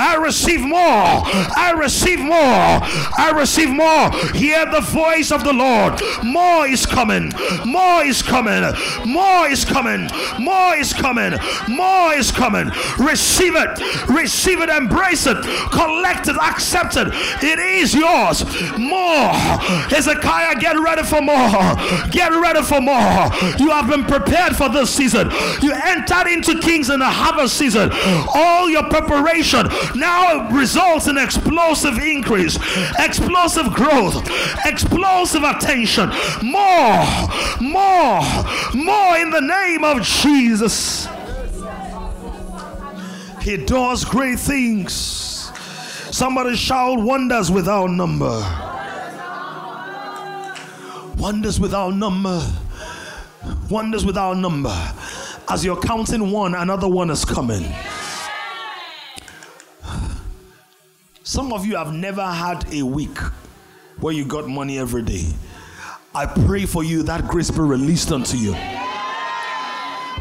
[0.00, 0.78] I receive more.
[0.78, 2.32] I receive more.
[2.34, 4.10] I receive more.
[4.32, 6.00] Hear the voice of the Lord.
[6.22, 7.30] More is coming.
[7.66, 8.62] More is coming.
[9.06, 10.08] More is coming.
[10.40, 11.34] More is coming.
[11.68, 12.70] More is coming.
[12.98, 14.08] Receive it.
[14.08, 14.70] Receive it.
[14.70, 15.36] Embrace it.
[15.72, 16.36] Collect it.
[16.36, 17.08] Accept it.
[17.42, 18.44] It is yours.
[18.78, 19.34] More.
[19.92, 21.76] Hezekiah, get ready for more.
[22.10, 23.28] Get ready for more.
[23.58, 25.30] You have been prepared for this season.
[25.60, 26.58] You entered into
[26.90, 27.90] in the harvest season.
[28.34, 32.58] All your preparation now results in explosive increase,
[32.98, 34.28] explosive growth,
[34.64, 36.10] explosive attention.
[36.42, 37.04] More,
[37.60, 38.22] more,
[38.74, 41.08] more in the name of Jesus.
[43.42, 44.92] He does great things.
[46.10, 48.40] Somebody shout wonders without number.
[51.18, 52.42] Wonders without number.
[53.68, 54.74] Wonders without number.
[55.48, 57.64] As you're counting one, another one is coming.
[61.22, 63.18] Some of you have never had a week
[64.00, 65.26] where you got money every day.
[66.14, 68.54] I pray for you that grace be released unto you.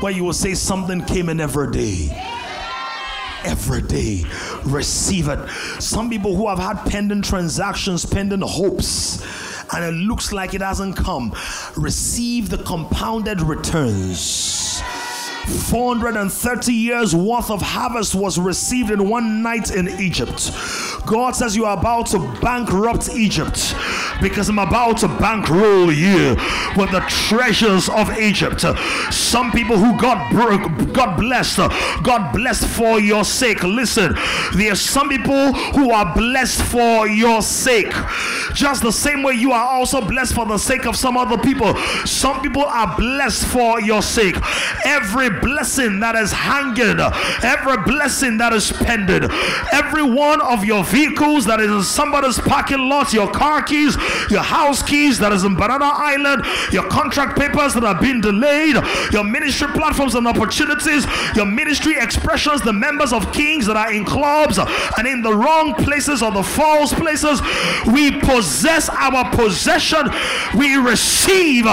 [0.01, 2.29] Where you will say something came in every day
[3.45, 4.23] every day.
[4.63, 5.49] Receive it.
[5.79, 9.21] Some people who have had pending transactions, pending hopes,
[9.73, 11.35] and it looks like it hasn't come,
[11.75, 14.81] receive the compounded returns.
[15.47, 20.51] 430 years worth of harvest was received in one night in Egypt.
[21.05, 23.75] God says you are about to bankrupt Egypt
[24.23, 26.35] because I'm about to bankroll you
[26.75, 28.61] with the treasures of Egypt.
[29.13, 31.57] Some people who got broke, got blessed,
[32.01, 33.61] got blessed for your sake.
[33.63, 34.15] Listen,
[34.55, 37.93] there are some people who are blessed for your sake.
[38.53, 41.75] Just the same way you are also blessed for the sake of some other people.
[42.05, 44.37] Some people are blessed for your sake.
[44.85, 46.99] Every blessing that is hanging,
[47.43, 49.29] every blessing that is pending,
[49.71, 53.97] every one of your vehicles that is in somebody's parking lot, your car keys,
[54.29, 58.75] your house keys that is in Banana Island, your contract papers that are being delayed,
[59.11, 64.05] your ministry platforms and opportunities, your ministry expressions, the members of kings that are in
[64.05, 64.57] clubs
[64.97, 67.41] and in the wrong places or the false places.
[67.87, 70.09] We possess our possession,
[70.57, 71.65] we receive,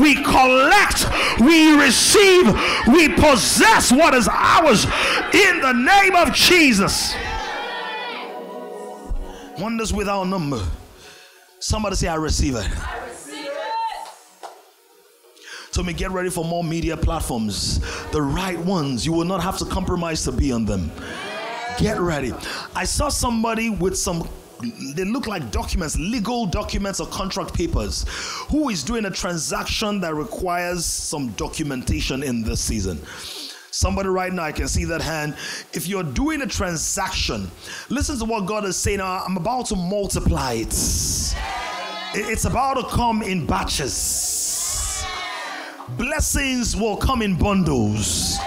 [0.00, 1.06] we collect,
[1.40, 2.46] we receive,
[2.88, 4.84] we possess what is ours
[5.32, 7.14] in the name of Jesus.
[9.58, 10.62] Wonders without number.
[11.58, 12.68] Somebody say, I receive it.
[12.86, 14.48] I receive it.
[15.70, 19.04] So me get ready for more media platforms, the right ones.
[19.04, 20.90] You will not have to compromise to be on them.
[21.78, 22.32] Get ready.
[22.74, 24.28] I saw somebody with some
[24.94, 28.06] they look like documents, legal documents or contract papers,
[28.48, 32.98] who is doing a transaction that requires some documentation in this season.
[33.76, 35.36] Somebody right now, I can see that hand.
[35.74, 37.50] If you're doing a transaction,
[37.90, 39.00] listen to what God is saying.
[39.00, 40.72] Uh, I'm about to multiply it.
[42.14, 45.04] It's about to come in batches.
[45.98, 48.38] Blessings will come in bundles.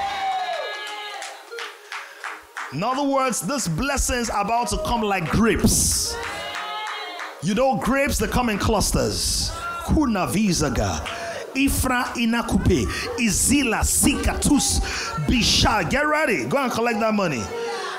[2.73, 6.15] In other words, this blessings about to come like grapes.
[7.43, 9.51] You know, grapes that come in clusters.
[9.85, 10.25] Kuna.
[11.65, 12.87] Ifra inakupe.
[13.17, 14.79] Izila sikatus
[15.27, 15.89] bisha.
[15.89, 16.45] Get ready.
[16.45, 17.43] Go and collect that money.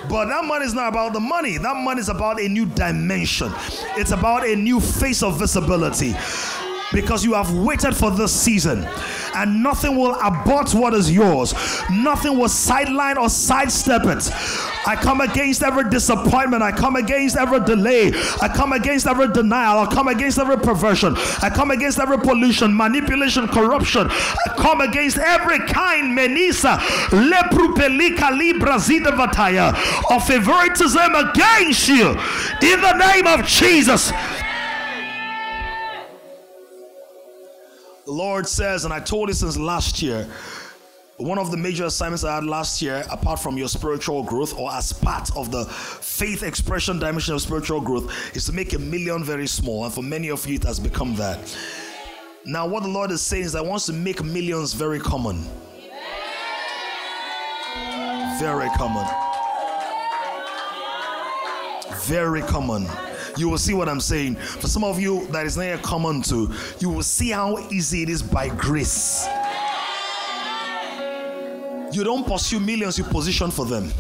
[0.08, 1.58] But that money is not about the money.
[1.58, 3.52] That money is about a new dimension.
[3.96, 6.14] It's about a new face of visibility.
[6.92, 8.86] Because you have waited for this season
[9.34, 11.54] and nothing will abort what is yours.
[11.90, 14.30] Nothing will sideline or sidestep it.
[14.86, 16.62] I come against every disappointment.
[16.62, 18.12] I come against every delay.
[18.40, 19.80] I come against every denial.
[19.80, 21.14] I come against every perversion.
[21.42, 24.08] I come against every pollution, manipulation, corruption.
[24.10, 26.78] I come against every kind menisa
[27.10, 29.70] leprupelika libra vataya
[30.14, 34.12] of favoritism against you in the name of Jesus.
[38.10, 40.28] The Lord says, and I told you since last year,
[41.18, 44.68] one of the major assignments I had last year, apart from your spiritual growth or
[44.72, 49.22] as part of the faith expression dimension of spiritual growth, is to make a million
[49.22, 49.84] very small.
[49.84, 51.38] And for many of you, it has become that.
[52.44, 55.44] Now, what the Lord is saying is, I want to make millions very common.
[58.40, 59.06] Very common.
[62.08, 62.88] Very common
[63.36, 64.36] you will see what I'm saying.
[64.36, 68.02] For some of you that is not yet common to, you will see how easy
[68.02, 69.26] it is by grace.
[71.92, 73.92] You don't pursue millions, you position for them.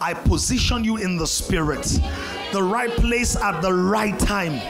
[0.00, 2.00] I position you in the spirit,
[2.52, 4.60] the right place at the right time,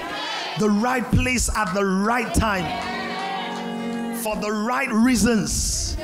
[0.58, 5.96] the right place at the right time, for the right reasons.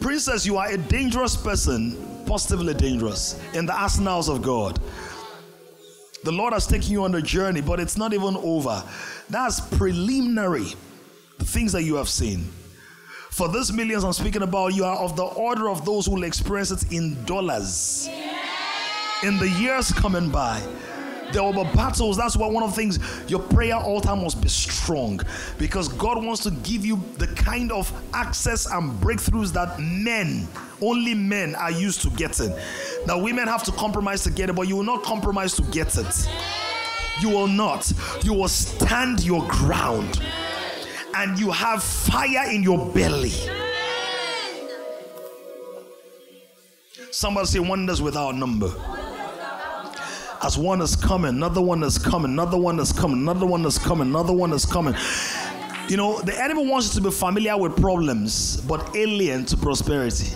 [0.00, 4.80] Princess, you are a dangerous person, positively dangerous, in the arsenals of God.
[6.22, 8.82] The Lord has taken you on a journey, but it's not even over.
[9.30, 10.66] That's preliminary.
[11.38, 12.44] The things that you have seen.
[13.30, 16.24] For these millions I'm speaking about, you are of the order of those who will
[16.24, 18.08] experience it in dollars.
[19.22, 20.60] In the years coming by,
[21.32, 22.16] there will be battles.
[22.16, 25.20] That's why one of the things your prayer altar must be strong
[25.58, 30.48] because God wants to give you the kind of access and breakthroughs that men,
[30.80, 32.54] only men, are used to getting.
[33.06, 35.96] Now, women have to compromise to get it, but you will not compromise to get
[35.96, 36.28] it.
[37.20, 37.92] You will not.
[38.22, 40.20] You will stand your ground
[41.14, 43.32] and you have fire in your belly.
[47.10, 48.72] Somebody say wonders without number.
[50.42, 53.78] As one is coming, another one is coming, another one is coming, another one is
[53.78, 54.94] coming, another one is coming.
[55.88, 60.34] You know, the enemy wants you to be familiar with problems, but alien to prosperity.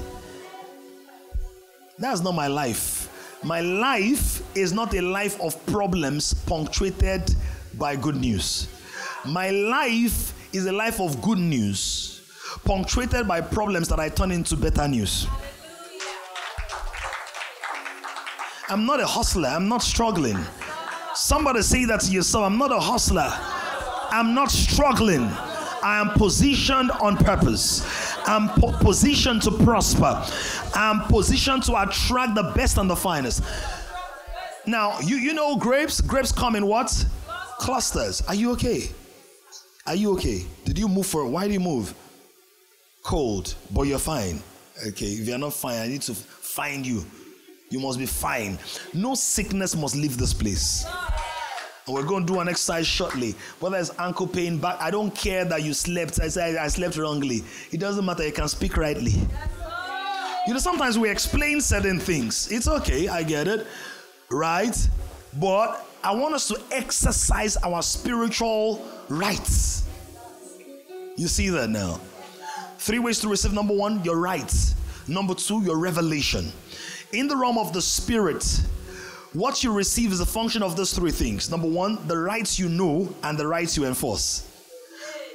[1.98, 3.38] That's not my life.
[3.42, 7.34] My life is not a life of problems punctuated
[7.78, 8.68] by good news.
[9.24, 12.20] My life is a life of good news,
[12.64, 15.26] punctuated by problems that I turn into better news.
[18.68, 20.38] I'm not a hustler, I'm not struggling.
[21.14, 23.30] Somebody say that to yourself I'm not a hustler,
[24.10, 25.30] I'm not struggling.
[25.82, 27.84] I am positioned on purpose.
[28.26, 30.24] I'm po- positioned to prosper.
[30.74, 33.42] I'm positioned to attract the best and the finest.
[34.66, 36.00] Now, you, you know grapes?
[36.00, 37.04] Grapes come in what?
[37.58, 38.22] Clusters.
[38.22, 38.88] Are you okay?
[39.86, 40.46] Are you okay?
[40.64, 41.94] Did you move for why do you move?
[43.02, 44.42] Cold, but you're fine.
[44.88, 47.04] Okay, if you're not fine, I need to find you.
[47.74, 48.56] You must be fine.
[48.92, 50.86] No sickness must leave this place.
[51.86, 53.34] And we're going to do an exercise shortly.
[53.58, 56.20] Whether it's ankle pain, back, I don't care that you slept.
[56.20, 57.42] I say I slept wrongly.
[57.72, 58.24] It doesn't matter.
[58.24, 59.14] You can speak rightly.
[60.46, 62.48] You know, sometimes we explain certain things.
[62.52, 63.08] It's okay.
[63.08, 63.66] I get it.
[64.30, 64.88] Right?
[65.40, 69.82] But I want us to exercise our spiritual rights.
[71.16, 71.98] You see that now?
[72.78, 74.76] Three ways to receive number one, your rights.
[75.08, 76.52] Number two, your revelation.
[77.14, 78.44] In the realm of the spirit,
[79.32, 81.48] what you receive is a function of those three things.
[81.48, 84.50] Number one, the rights you know and the rights you enforce.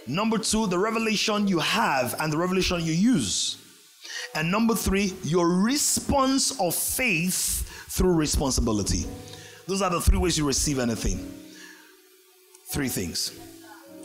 [0.05, 3.57] Number two, the revelation you have and the revelation you use.
[4.35, 9.05] And number three, your response of faith through responsibility.
[9.67, 11.31] Those are the three ways you receive anything.
[12.65, 13.39] Three things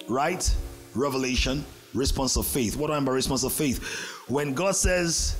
[0.09, 0.55] right,
[0.95, 1.65] revelation,
[1.95, 2.77] response of faith.
[2.77, 3.83] What do I mean by response of faith?
[4.29, 5.37] When God says,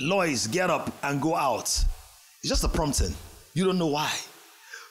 [0.00, 1.64] Lois, get up and go out.
[1.64, 3.14] It's just a prompting.
[3.54, 4.12] You don't know why.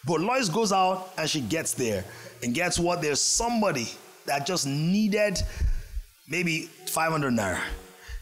[0.05, 2.03] But Lois goes out and she gets there.
[2.43, 3.01] And guess what?
[3.01, 3.88] There's somebody
[4.26, 5.41] that just needed
[6.30, 7.60] maybe 500 naira.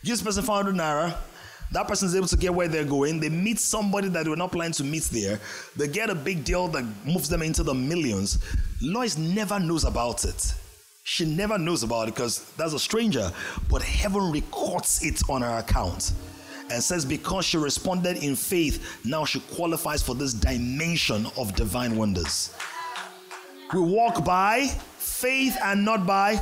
[0.03, 1.15] Gives person 500 naira.
[1.71, 3.19] That person is able to get where they're going.
[3.19, 5.39] They meet somebody that they were not planning to meet there.
[5.75, 8.37] They get a big deal that moves them into the millions.
[8.81, 10.53] Lois never knows about it.
[11.03, 13.31] She never knows about it because that's a stranger.
[13.69, 16.13] But heaven records it on her account
[16.75, 21.95] and says because she responded in faith, now she qualifies for this dimension of divine
[21.95, 22.53] wonders.
[23.73, 24.67] We walk by
[24.97, 26.41] faith and not by.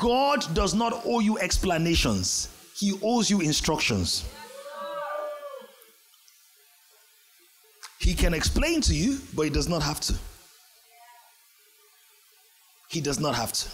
[0.00, 4.24] God does not owe you explanations, He owes you instructions.
[7.98, 10.14] He can explain to you, but He does not have to.
[12.88, 13.68] He does not have to.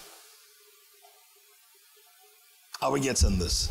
[2.81, 3.71] Are we getting this?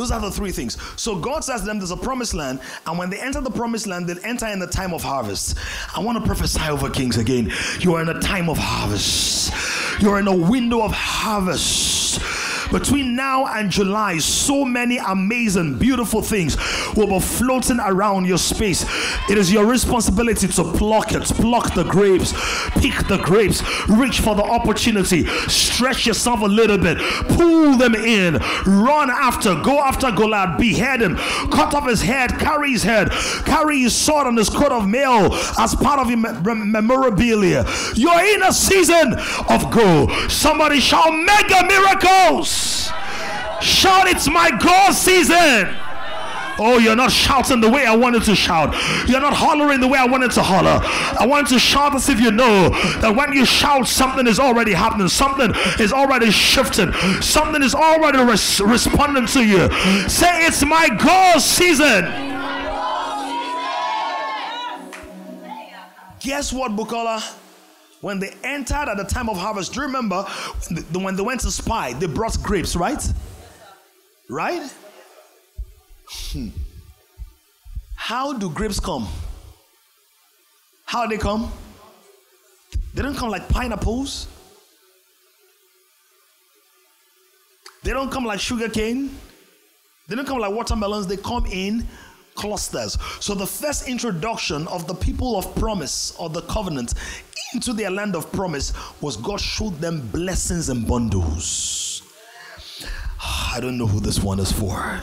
[0.00, 0.78] Those are the three things.
[0.96, 3.86] So God says to them, There's a promised land, and when they enter the promised
[3.86, 5.58] land, they'll enter in the time of harvest.
[5.94, 7.52] I want to prophesy over kings again.
[7.80, 9.52] You are in a time of harvest,
[10.00, 12.18] you're in a window of harvest
[12.72, 16.56] between now and July, so many amazing, beautiful things
[16.96, 18.84] will be floating around your space.
[19.28, 22.32] It is your responsibility to pluck it, pluck the grapes,
[22.80, 28.34] pick the grapes, reach for the opportunity, stretch yourself a little bit, pull them in,
[28.66, 33.10] run after, go after Goliath, behead him, cut off his head, carry his head,
[33.44, 36.18] carry his sword and his coat of mail as part of your
[36.54, 37.64] memorabilia.
[37.94, 39.14] You're in a season
[39.48, 40.08] of go.
[40.28, 42.90] Somebody shall mega miracles.
[43.60, 45.68] Shout, it's my God season.
[46.58, 48.74] Oh, you're not shouting the way I wanted to shout.
[49.08, 50.80] You're not hollering the way I wanted to holler.
[51.18, 52.68] I want to shout as if you know
[53.00, 56.92] that when you shout, something is already happening, something is already shifting,
[57.22, 59.70] something is already res- responding to you.
[60.08, 62.04] Say, It's my God season.
[66.20, 67.36] Guess what, Bukola?
[68.02, 70.22] When they entered at the time of harvest, do you remember
[70.92, 73.02] when they went to spy, they brought grapes, right?
[74.28, 74.62] Right?
[76.10, 76.48] Hmm.
[77.94, 79.06] How do grapes come?
[80.84, 81.52] How they come?
[82.94, 84.26] They don't come like pineapples.
[87.82, 89.16] They don't come like sugar cane.
[90.08, 91.06] They don't come like watermelons.
[91.06, 91.86] They come in
[92.34, 92.98] clusters.
[93.20, 96.94] So the first introduction of the people of promise or the covenant
[97.54, 102.02] into their land of promise was God showed them blessings and bundles.
[103.22, 105.00] I don't know who this one is for.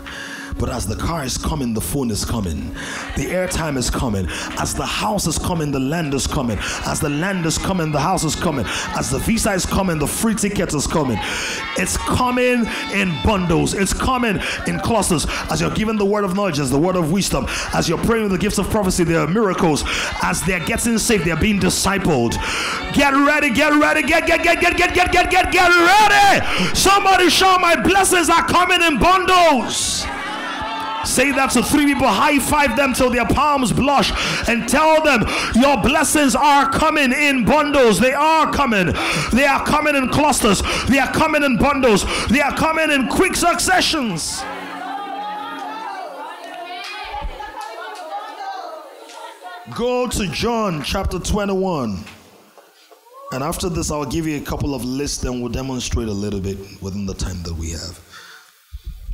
[0.59, 2.73] But as the car is coming, the phone is coming.
[3.15, 4.27] The airtime is coming.
[4.59, 6.57] As the house is coming, the land is coming.
[6.85, 8.65] As the land is coming, the house is coming.
[8.97, 11.17] As the visa is coming, the free ticket is coming.
[11.77, 13.73] It's coming in bundles.
[13.73, 15.27] It's coming in clusters.
[15.51, 18.23] As you're given the word of knowledge, as the word of wisdom, as you're praying
[18.23, 19.83] with the gifts of prophecy, there are miracles.
[20.23, 22.33] As they're getting saved, they're being discipled.
[22.93, 26.75] Get ready, get ready, get, get, get, get, get, get, get, get, get ready.
[26.75, 30.05] Somebody show my blessings are coming in bundles.
[31.05, 34.11] Say that to three people, high five them till their palms blush,
[34.49, 35.23] and tell them
[35.55, 37.99] your blessings are coming in bundles.
[37.99, 38.93] They are coming.
[39.31, 40.61] They are coming in clusters.
[40.87, 42.05] They are coming in bundles.
[42.27, 44.43] They are coming in quick successions.
[49.75, 52.03] Go to John chapter 21.
[53.33, 56.39] And after this, I'll give you a couple of lists and we'll demonstrate a little
[56.39, 57.99] bit within the time that we have.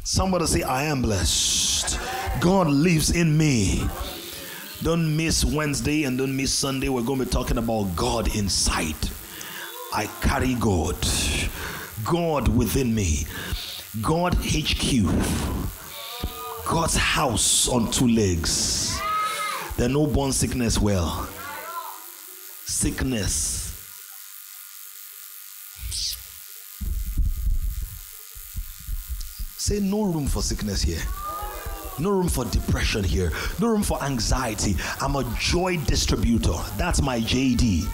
[0.05, 1.97] Somebody say, I am blessed.
[2.41, 3.87] God lives in me.
[4.81, 6.89] Don't miss Wednesday and don't miss Sunday.
[6.89, 8.97] We're going to be talking about God inside.
[9.93, 10.97] I carry God.
[12.03, 13.25] God within me.
[14.01, 15.05] God HQ.
[16.65, 18.99] God's house on two legs.
[19.77, 21.29] There are no born sickness well.
[22.65, 23.62] Sickness
[29.63, 31.01] Say no room for sickness here.
[31.97, 33.31] No room for depression here.
[33.61, 34.75] No room for anxiety.
[34.99, 36.57] I'm a joy distributor.
[36.75, 37.87] That's my JD.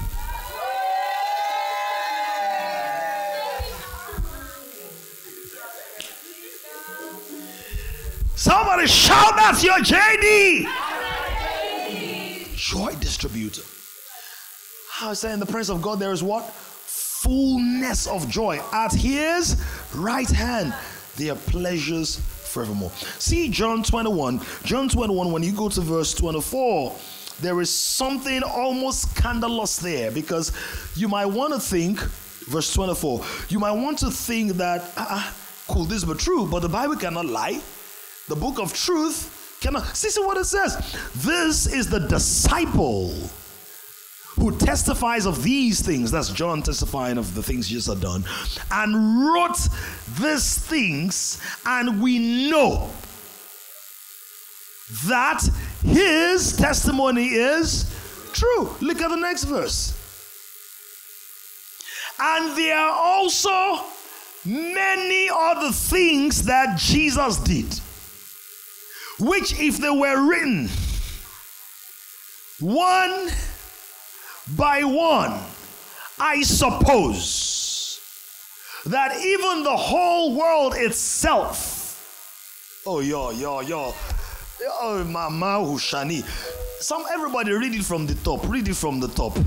[8.36, 10.66] Somebody shout, that's your JD.
[12.56, 13.62] Joy distributor.
[14.90, 16.00] How is that in the presence of God?
[16.00, 16.52] There is what?
[16.52, 19.64] Fullness of joy at his
[19.94, 20.74] right hand
[21.20, 22.92] their pleasures forevermore.
[23.20, 24.42] See John 21.
[24.64, 26.96] John 21, when you go to verse 24,
[27.42, 30.52] there is something almost scandalous there because
[30.96, 32.00] you might want to think,
[32.48, 36.62] verse 24, you might want to think that, ah, uh, cool, this be true, but
[36.62, 37.62] the Bible cannot lie.
[38.28, 39.96] The book of truth cannot.
[39.96, 40.76] See, see what it says.
[41.16, 43.14] This is the disciple
[44.40, 46.12] who testifies of these things.
[46.12, 48.24] That's John testifying of the things Jesus had done,
[48.72, 49.60] and wrote
[50.20, 52.90] these things, and we know
[55.06, 55.44] that
[55.84, 57.86] his testimony is
[58.34, 58.76] true.
[58.82, 59.96] Look at the next verse.
[62.22, 63.86] And there are also
[64.46, 67.80] many other things that Jesus did,
[69.20, 70.70] which, if they were written
[72.60, 73.30] one
[74.56, 75.40] by one,
[76.20, 78.00] I suppose
[78.86, 82.82] that even the whole world itself.
[82.86, 83.94] Oh, yo, yo.
[84.82, 86.24] Oh, Mama Hushani.
[86.82, 88.48] Some everybody read it from the top.
[88.48, 89.38] Read it from the top.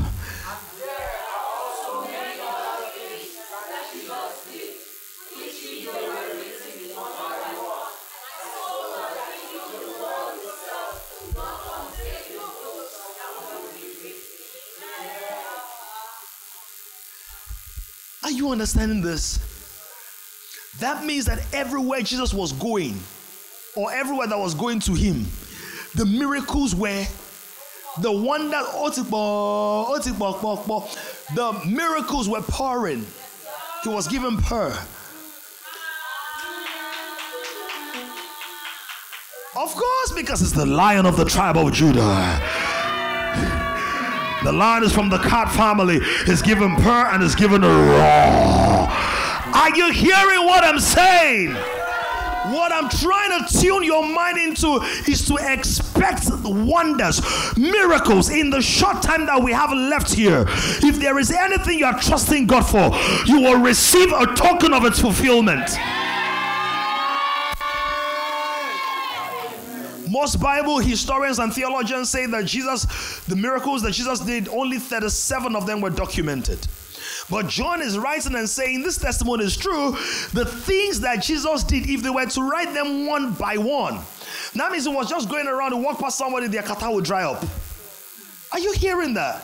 [18.43, 19.39] You understanding this?
[20.81, 22.99] That means that everywhere Jesus was going,
[23.77, 25.27] or everywhere that was going to him,
[25.95, 27.05] the miracles were
[28.01, 28.91] the wonder oh,
[29.85, 30.91] oh,
[31.35, 33.07] the miracles were pouring.
[33.85, 34.69] He was given per.
[39.55, 42.62] Of course, because it's the lion of the tribe of Judah.
[44.45, 48.87] The lion is from the cat family, It's given per and it's given a raw.
[49.55, 51.55] Are you hearing what I'm saying?
[52.51, 57.23] What I'm trying to tune your mind into is to expect wonders,
[57.57, 60.45] miracles in the short time that we have left here.
[60.49, 62.91] If there is anything you are trusting God for,
[63.27, 65.71] you will receive a token of its fulfillment.
[70.13, 72.85] Most Bible historians and theologians say that Jesus,
[73.25, 76.59] the miracles that Jesus did, only 37 of them were documented.
[77.31, 79.93] But John is writing and saying this testimony is true.
[80.35, 84.01] The things that Jesus did, if they were to write them one by one,
[84.55, 87.25] that means it was just going around and walk past somebody, their kata would dry
[87.25, 87.43] up.
[88.53, 89.43] Are you hearing that?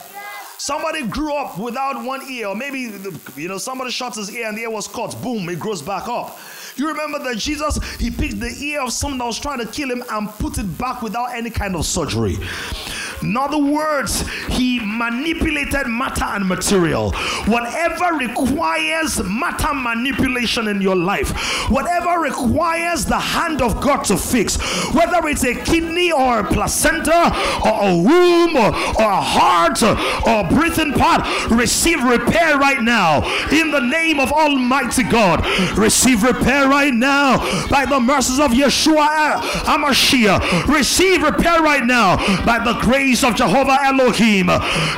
[0.58, 2.92] Somebody grew up without one ear, or maybe
[3.36, 5.16] you know somebody shot his ear and the ear was cut.
[5.22, 6.38] Boom, it grows back up.
[6.78, 9.90] You remember that Jesus he picked the ear of someone that was trying to kill
[9.90, 12.38] him and put it back without any kind of surgery.
[13.22, 17.12] In other words, he manipulated matter and material.
[17.46, 21.30] Whatever requires matter manipulation in your life,
[21.70, 24.56] whatever requires the hand of God to fix,
[24.94, 27.32] whether it's a kidney or a placenta
[27.64, 29.98] or a womb or, or a heart or,
[30.28, 35.44] or a breathing part, receive repair right now in the name of Almighty God.
[35.76, 37.38] Receive repair right now
[37.68, 40.66] by the mercies of Yeshua HaMashiach.
[40.66, 44.48] Receive repair right now by the grace of Jehovah Elohim.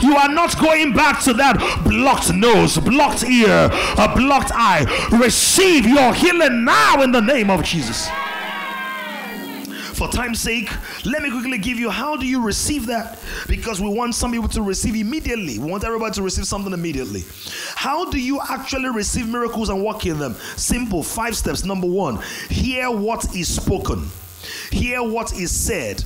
[0.03, 4.85] You are not going back to that blocked nose, blocked ear, a blocked eye.
[5.13, 8.09] Receive your healing now in the name of Jesus.
[9.95, 10.71] For time's sake,
[11.05, 13.19] let me quickly give you how do you receive that?
[13.47, 15.59] Because we want some people to receive immediately.
[15.59, 17.23] We want everybody to receive something immediately.
[17.77, 20.35] How do you actually receive miracles and walk in them?
[20.57, 21.65] Simple, five steps.
[21.65, 24.09] Number one, hear what is spoken,
[24.73, 26.03] hear what is said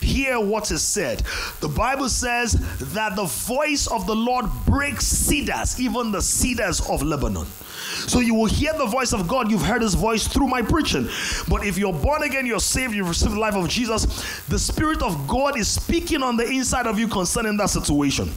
[0.00, 1.22] hear what is said.
[1.60, 2.52] The Bible says
[2.92, 7.46] that the voice of the Lord breaks cedars, even the cedars of Lebanon.
[8.06, 9.50] So you will hear the voice of God.
[9.50, 11.08] You've heard his voice through my preaching.
[11.48, 14.04] But if you're born again, you're saved, you've received the life of Jesus,
[14.46, 18.30] the Spirit of God is speaking on the inside of you concerning that situation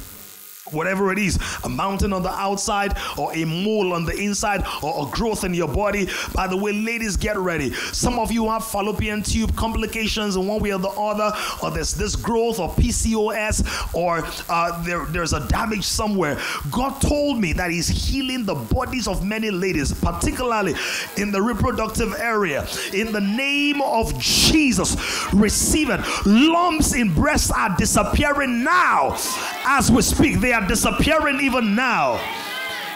[0.71, 5.07] whatever it is a mountain on the outside or a mole on the inside or
[5.07, 6.07] a growth in your body.
[6.33, 7.73] By the way ladies get ready.
[7.73, 11.93] Some of you have fallopian tube complications in one way or the other or there's
[11.93, 16.39] this growth or pcos or uh, there, there's a damage somewhere.
[16.71, 20.75] God told me that he's healing the bodies of many ladies particularly
[21.17, 22.65] in the reproductive area.
[22.93, 24.95] In the name of jesus
[25.33, 25.99] receive it.
[26.25, 29.17] Lumps in breasts are disappearing now
[29.65, 32.19] as we speak they are disappearing even now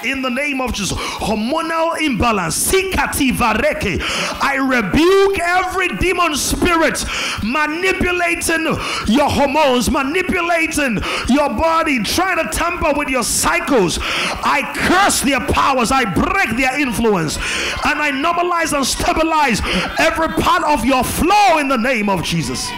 [0.04, 0.98] in the name of Jesus.
[0.98, 2.72] Hormonal imbalance.
[2.74, 7.04] I rebuke every demon spirit
[7.44, 8.66] manipulating
[9.08, 14.00] your hormones, manipulating your body, trying to tamper with your cycles.
[14.02, 19.62] I curse their powers, I break their influence, and I normalize and stabilize
[20.00, 22.70] every part of your flow in the name of Jesus.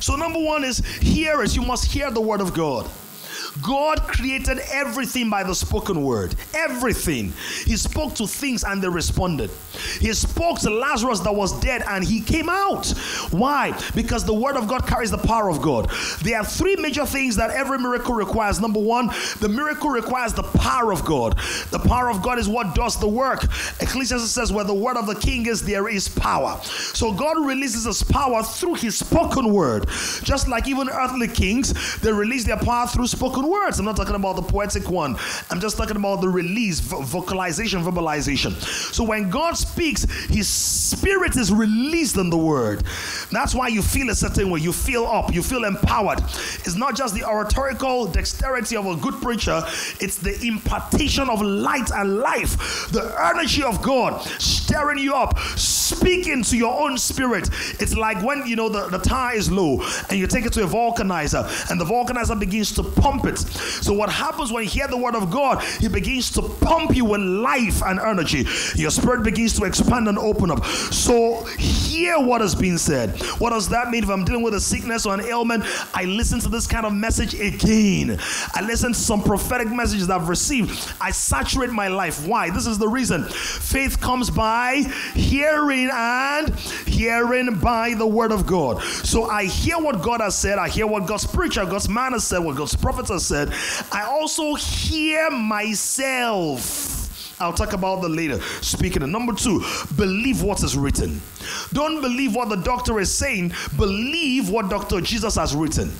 [0.00, 1.54] So, number one is hear it.
[1.54, 2.90] You must hear the word of God.
[3.62, 6.34] God created everything by the spoken word.
[6.54, 7.32] Everything.
[7.64, 9.50] He spoke to things and they responded.
[10.00, 12.88] He spoke to Lazarus that was dead and he came out.
[13.30, 13.78] Why?
[13.94, 15.90] Because the word of God carries the power of God.
[16.22, 18.60] There are three major things that every miracle requires.
[18.60, 21.38] Number one, the miracle requires the power of God.
[21.70, 23.44] The power of God is what does the work.
[23.80, 26.60] Ecclesiastes says, where the word of the king is, there is power.
[26.62, 29.88] So God releases his power through his spoken word.
[30.22, 33.78] Just like even earthly kings, they release their power through spoken words.
[33.78, 35.16] I'm not talking about the poetic one,
[35.50, 38.52] I'm just talking about the release, vocalization, verbalization.
[38.94, 42.84] So when God speaks, his spirit is released in the word.
[43.30, 44.60] That's why you feel a certain way.
[44.60, 46.20] You feel up, you feel empowered.
[46.20, 49.62] It's not just the oratorical dexterity of a good preacher,
[50.00, 56.42] it's the impartation of light and life, the energy of God stirring you up, speaking
[56.44, 57.48] to your own spirit.
[57.80, 60.64] It's like when you know the, the tire is low and you take it to
[60.64, 63.39] a vulcanizer and the vulcanizer begins to pump it.
[63.42, 67.04] So, what happens when you hear the word of God, He begins to pump you
[67.04, 68.46] with life and energy.
[68.76, 70.64] Your spirit begins to expand and open up.
[70.64, 73.20] So, hear what is being said.
[73.38, 75.64] What does that mean if I'm dealing with a sickness or an ailment?
[75.94, 78.18] I listen to this kind of message again.
[78.54, 80.92] I listen to some prophetic messages that I've received.
[81.00, 82.26] I saturate my life.
[82.26, 82.50] Why?
[82.50, 83.24] This is the reason.
[83.24, 84.82] Faith comes by
[85.14, 86.54] hearing and
[86.86, 88.82] hearing by the word of God.
[88.82, 92.24] So I hear what God has said, I hear what God's preacher, God's man has
[92.24, 93.52] said, what God's prophet has said.
[93.92, 96.98] I also hear myself.
[97.40, 98.40] I'll talk about that later.
[98.60, 99.02] Speaking.
[99.02, 99.64] And number two,
[99.96, 101.20] believe what is written.
[101.72, 105.00] Don't believe what the doctor is saying, believe what Dr.
[105.00, 105.90] Jesus has written.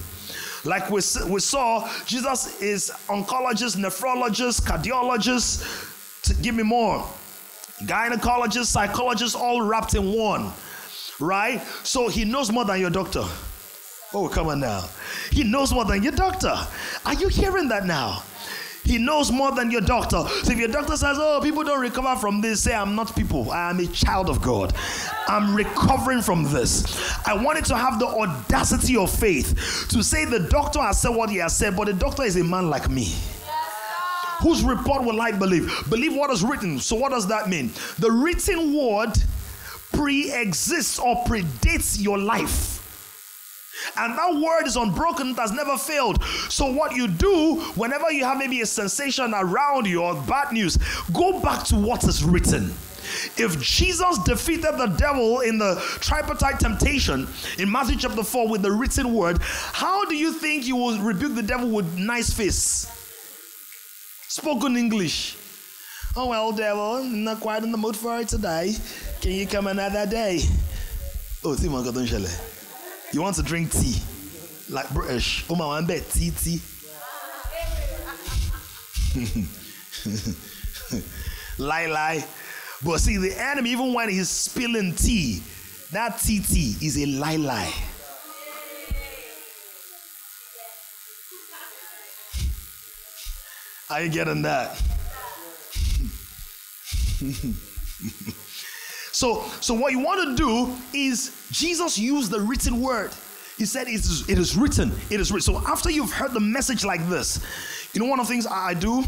[0.64, 6.42] Like we, we saw, Jesus is oncologist, nephrologist, cardiologist.
[6.42, 7.08] Give me more.
[7.78, 10.52] Gynecologist, psychologist, all wrapped in one.
[11.18, 11.62] Right?
[11.82, 13.24] So he knows more than your doctor.
[14.12, 14.88] Oh, come on now.
[15.30, 16.54] He knows more than your doctor.
[17.06, 18.22] Are you hearing that now?
[18.82, 20.24] He knows more than your doctor.
[20.42, 23.50] So if your doctor says, Oh, people don't recover from this, say, I'm not people.
[23.52, 24.74] I am a child of God.
[25.28, 26.98] I'm recovering from this.
[27.24, 31.30] I wanted to have the audacity of faith to say the doctor has said what
[31.30, 33.14] he has said, but the doctor is a man like me.
[34.42, 35.70] Whose report will I believe?
[35.88, 36.78] Believe what is written.
[36.80, 37.70] So, what does that mean?
[37.98, 39.12] The written word
[39.92, 42.79] pre exists or predates your life.
[43.96, 46.22] And that word is unbroken, it has never failed.
[46.48, 50.78] So, what you do whenever you have maybe a sensation around you or bad news,
[51.12, 52.72] go back to what is written.
[53.36, 57.26] If Jesus defeated the devil in the tripartite temptation
[57.58, 61.34] in Matthew chapter 4 with the written word, how do you think you will rebuke
[61.34, 62.86] the devil with nice face?
[64.28, 65.36] Spoken English.
[66.16, 68.74] Oh well, devil, I'm not quite in the mood for it today.
[69.20, 70.40] Can you come another day?
[71.44, 71.96] Oh, see, my God,
[73.12, 73.96] you want to drink tea,
[74.68, 75.42] like British.
[75.42, 76.60] Eh, oh, my one bet tea, tea.
[81.58, 82.24] lie, lie.
[82.84, 85.42] But see, the enemy, even when he's spilling tea,
[85.92, 87.72] that tea, tea is a lie, lie.
[93.90, 94.80] Are you getting that?
[99.20, 103.10] so, so what you want to do is Jesus used the written word.
[103.58, 104.90] He said, it is, it is written.
[105.10, 105.54] It is written.
[105.54, 107.44] So after you've heard the message like this,
[107.92, 109.04] you know one of the things I do?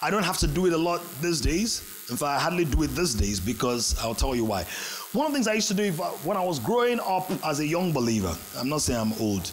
[0.00, 1.80] I don't have to do it a lot these days.
[2.10, 4.66] In fact, I hardly do it these days because I'll tell you why.
[5.14, 7.58] One of the things I used to do I, when I was growing up as
[7.58, 9.50] a young believer, I'm not saying I'm old,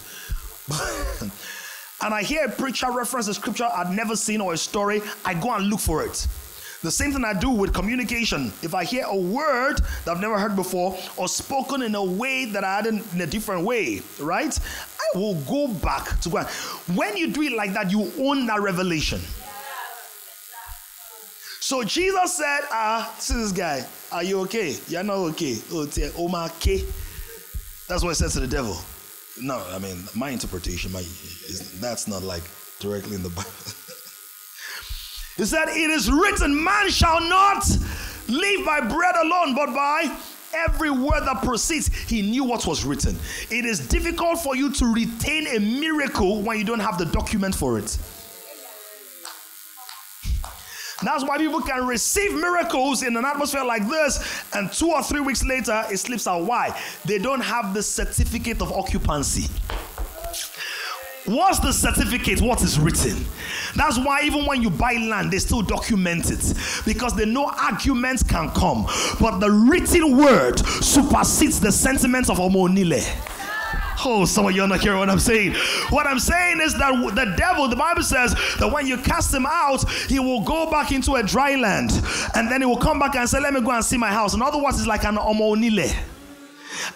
[2.04, 5.34] and I hear a preacher reference a scripture I'd never seen or a story, I
[5.34, 6.28] go and look for it.
[6.84, 8.53] The same thing I do with communication.
[8.61, 12.45] If I hear a word that I've never heard before or spoken in a way
[12.45, 14.57] that I hadn't in a different way, right?
[14.99, 16.47] I will go back to God.
[16.93, 19.19] When you do it like that, you own that revelation.
[21.59, 24.78] So Jesus said, Ah, see this guy, are you okay?
[24.88, 25.57] You're not okay.
[25.71, 26.86] Oh, Oma okay.
[27.88, 28.78] That's what he said to the devil.
[29.41, 31.03] No, I mean, my interpretation, my,
[31.80, 32.43] that's not like
[32.80, 33.49] directly in the Bible.
[35.38, 37.63] He said, It is written, man shall not
[38.27, 40.11] live by bread alone, but by
[40.53, 41.88] every word that proceeds.
[41.88, 43.15] He knew what was written.
[43.51, 47.53] It is difficult for you to retain a miracle when you don't have the document
[47.55, 47.97] for it.
[51.03, 55.19] That's why people can receive miracles in an atmosphere like this, and two or three
[55.19, 56.45] weeks later, it slips out.
[56.45, 56.75] Why?
[57.05, 59.47] They don't have the certificate of occupancy.
[61.28, 62.41] What's the certificate?
[62.41, 63.25] What is written?
[63.75, 66.53] That's why even when you buy land, they still document it
[66.86, 68.86] because they know arguments can come.
[69.19, 73.03] But the written word supersedes the sentiments of Omonile.
[74.05, 75.53] Oh, some of you are not hearing what I'm saying.
[75.89, 79.45] What I'm saying is that the devil, the Bible says that when you cast him
[79.45, 81.91] out, he will go back into a dry land
[82.36, 84.34] and then he will come back and say, Let me go and see my house.
[84.34, 85.93] In other words, it's like an omonile.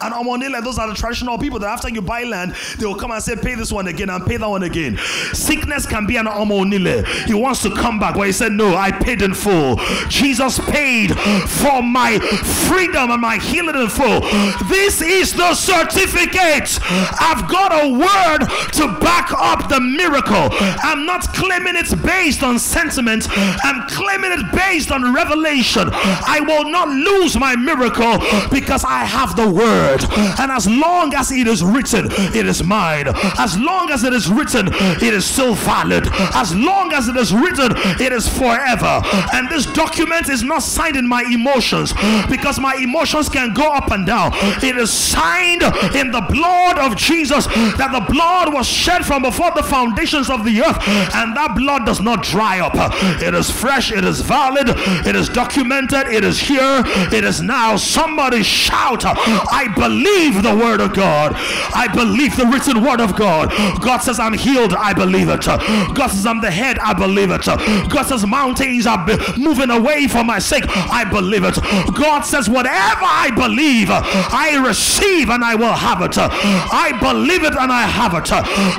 [0.01, 3.11] And Omonile, those are the traditional people that after you buy land, they will come
[3.11, 4.97] and say, pay this one again and pay that one again.
[5.33, 7.05] Sickness can be an Omonile.
[7.25, 9.79] He wants to come back, but he said, no, I paid in full.
[10.09, 11.17] Jesus paid
[11.47, 12.19] for my
[12.67, 14.21] freedom and my healing in full.
[14.67, 16.79] This is the certificate.
[17.19, 20.49] I've got a word to back up the miracle.
[20.83, 23.27] I'm not claiming it's based on sentiment.
[23.31, 25.89] I'm claiming it based on revelation.
[25.91, 28.17] I will not lose my miracle
[28.49, 30.01] because I have the word word.
[30.39, 33.07] And as long as it is written, it is mine.
[33.37, 36.07] As long as it is written, it is still valid.
[36.33, 39.01] As long as it is written, it is forever.
[39.33, 41.93] And this document is not signed in my emotions
[42.29, 44.31] because my emotions can go up and down.
[44.63, 45.63] It is signed
[45.95, 47.45] in the blood of Jesus
[47.77, 50.77] that the blood was shed from before the foundations of the earth,
[51.15, 52.73] and that blood does not dry up.
[53.21, 54.69] It is fresh, it is valid,
[55.05, 57.75] it is documented, it is here, it is now.
[57.75, 59.03] Somebody shout,
[59.51, 61.33] I believe the word of God.
[61.75, 63.49] I believe the written word of God.
[63.81, 64.73] God says, I'm healed.
[64.73, 65.45] I believe it.
[65.45, 66.79] God says, I'm the head.
[66.79, 67.45] I believe it.
[67.45, 69.05] God says, mountains are
[69.37, 70.63] moving away for my sake.
[70.67, 71.55] I believe it.
[71.93, 76.17] God says, whatever I believe, I receive and I will have it.
[76.17, 78.29] I believe it and I have it.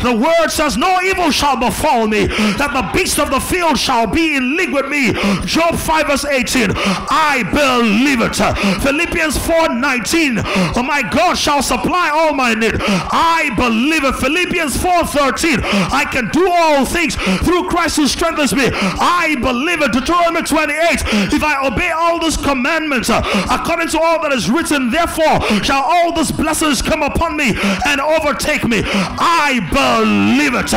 [0.02, 4.06] The word says, No evil shall befall me, that the beast of the field shall
[4.06, 5.12] be in league with me.
[5.44, 6.70] Job 5 verse 18.
[6.74, 8.36] I believe it.
[8.82, 12.74] Philippians 4 19 for my God shall supply all my need.
[12.80, 14.14] I believe it.
[14.16, 15.60] Philippians 4:13.
[15.92, 18.70] I can do all things through Christ who strengthens me.
[18.72, 19.92] I believe it.
[19.92, 21.32] Deuteronomy 28.
[21.32, 25.82] If I obey all those commandments uh, according to all that is written, therefore shall
[25.82, 27.54] all those blessings come upon me
[27.86, 28.82] and overtake me.
[28.84, 30.72] I believe it.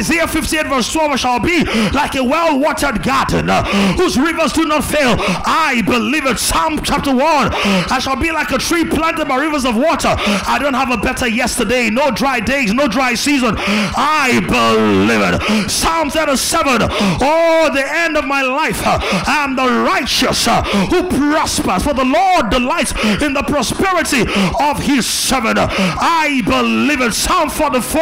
[0.00, 3.64] Isaiah 58 verse 12 shall be like a well-watered garden uh,
[3.96, 5.16] whose rivers do not fail.
[5.18, 6.38] I believe it.
[6.38, 7.20] Psalm chapter 1.
[7.22, 10.14] I shall be like a tree planted by rivers of water.
[10.16, 13.54] I don't have a better yesterday, no dry days, no dry season.
[13.58, 15.70] I believe it.
[15.70, 16.88] Psalm 37.
[17.20, 18.80] Oh, the end of my life.
[18.84, 24.22] I am the righteous uh, who prospers, for the Lord delights in the prosperity
[24.60, 25.58] of his servant.
[25.58, 27.12] I believe it.
[27.12, 28.00] Psalm 44.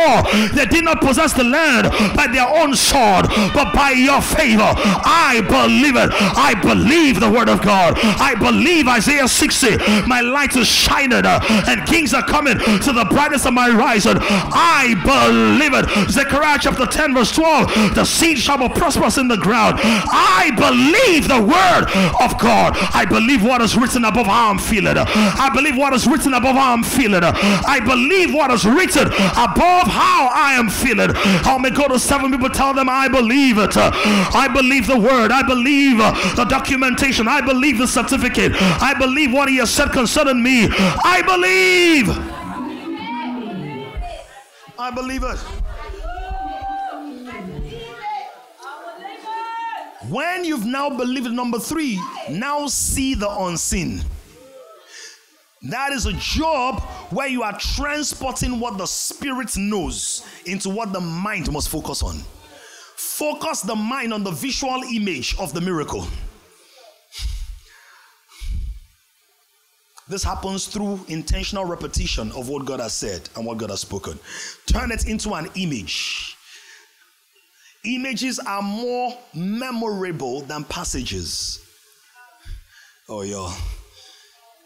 [0.55, 4.72] They did not possess the land by their own sword, but by your favor.
[4.77, 6.11] I believe it.
[6.37, 7.95] I believe the word of God.
[8.03, 9.77] I believe Isaiah 60.
[10.07, 14.19] My light is shining Uh, and kings are coming to the brightness of my horizon.
[14.21, 16.11] I believe it.
[16.11, 17.95] Zechariah chapter 10, verse 12.
[17.95, 19.79] The seed shall be prosperous in the ground.
[19.83, 21.87] I believe the word
[22.21, 22.77] of God.
[22.95, 24.97] I believe what is written above how I'm feeling.
[24.97, 27.23] I believe what is written above how I'm feeling.
[27.25, 31.11] I believe what is written above how I am feeling.
[31.14, 33.77] I may go to seven people, tell them I believe it.
[33.77, 35.31] I believe the word.
[35.33, 37.29] I believe the documentation.
[37.29, 38.53] I believe the certificate.
[38.61, 40.69] I believe what he has said concerning me.
[41.09, 42.09] I believe.
[44.77, 45.39] I believe it.
[50.11, 54.03] When you've now believed number three, now see the unseen.
[55.63, 56.81] That is a job
[57.11, 62.21] where you are transporting what the spirit knows into what the mind must focus on.
[62.97, 66.07] Focus the mind on the visual image of the miracle.
[70.09, 74.19] This happens through intentional repetition of what God has said and what God has spoken.
[74.67, 76.37] Turn it into an image.
[77.85, 81.61] Images are more memorable than passages.
[83.09, 83.53] Oh, y'all.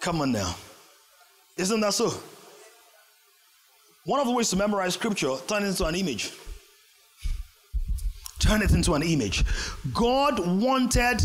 [0.01, 0.55] Come on now.
[1.57, 2.13] Isn't that so?
[4.05, 6.33] One of the ways to memorize scripture, turn it into an image.
[8.39, 9.45] Turn it into an image.
[9.93, 11.23] God wanted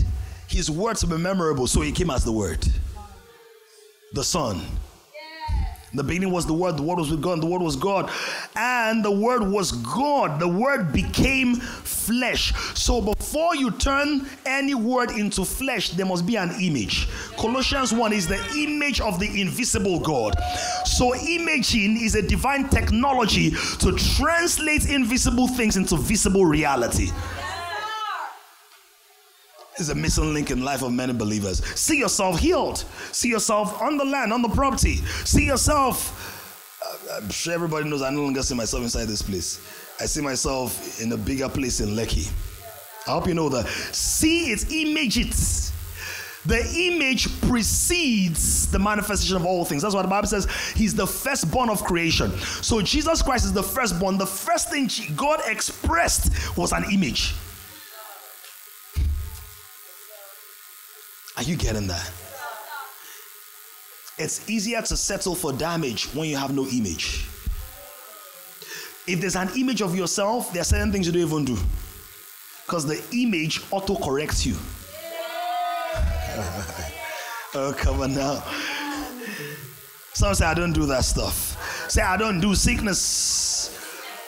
[0.47, 2.66] his word to be memorable, so he came as the word
[4.16, 4.61] the Son.
[5.93, 8.11] The beginning was the Word, the Word was with God, the Word was God,
[8.55, 10.39] and the Word was God.
[10.39, 12.53] The Word became flesh.
[12.78, 17.07] So before you turn any word into flesh, there must be an image.
[17.38, 20.36] Colossians 1 is the image of the invisible God.
[20.86, 27.11] So imaging is a divine technology to translate invisible things into visible reality
[29.78, 31.63] is a missing link in life of many believers.
[31.78, 32.80] See yourself healed.
[33.11, 34.97] See yourself on the land, on the property.
[35.26, 36.32] See yourself.
[36.84, 39.59] Uh, I'm sure everybody knows I no longer see myself inside this place.
[39.99, 42.32] I see myself in a bigger place in Lekki.
[43.07, 43.67] I hope you know that.
[43.67, 45.71] See it, image it.
[46.45, 49.82] The image precedes the manifestation of all things.
[49.82, 50.47] That's what the Bible says.
[50.76, 52.32] He's the firstborn of creation.
[52.61, 54.17] So Jesus Christ is the firstborn.
[54.17, 57.34] The first thing God expressed was an image.
[61.38, 62.11] Are you getting that?
[64.17, 67.27] It's easier to settle for damage when you have no image.
[69.07, 71.57] If there's an image of yourself, there are certain things you don't even do.
[72.65, 74.55] Because the image auto corrects you.
[77.55, 78.41] oh, come on now.
[80.13, 81.89] Some say, I don't do that stuff.
[81.89, 83.77] Say, I don't do sickness.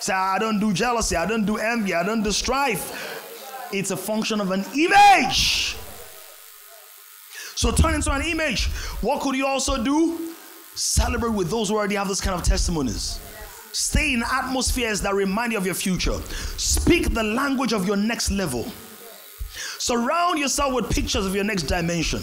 [0.01, 1.15] Say, I don't do jealousy.
[1.15, 1.93] I don't do envy.
[1.93, 3.69] I don't do strife.
[3.71, 5.56] It's a function of an image.
[7.57, 8.67] So turn into an image.
[9.01, 10.35] What could you also do?
[10.75, 13.19] Celebrate with those who already have this kind of testimonies.
[13.71, 16.19] Stay in atmospheres that remind you of your future.
[16.57, 18.71] Speak the language of your next level.
[19.79, 22.21] Surround yourself with pictures of your next dimension.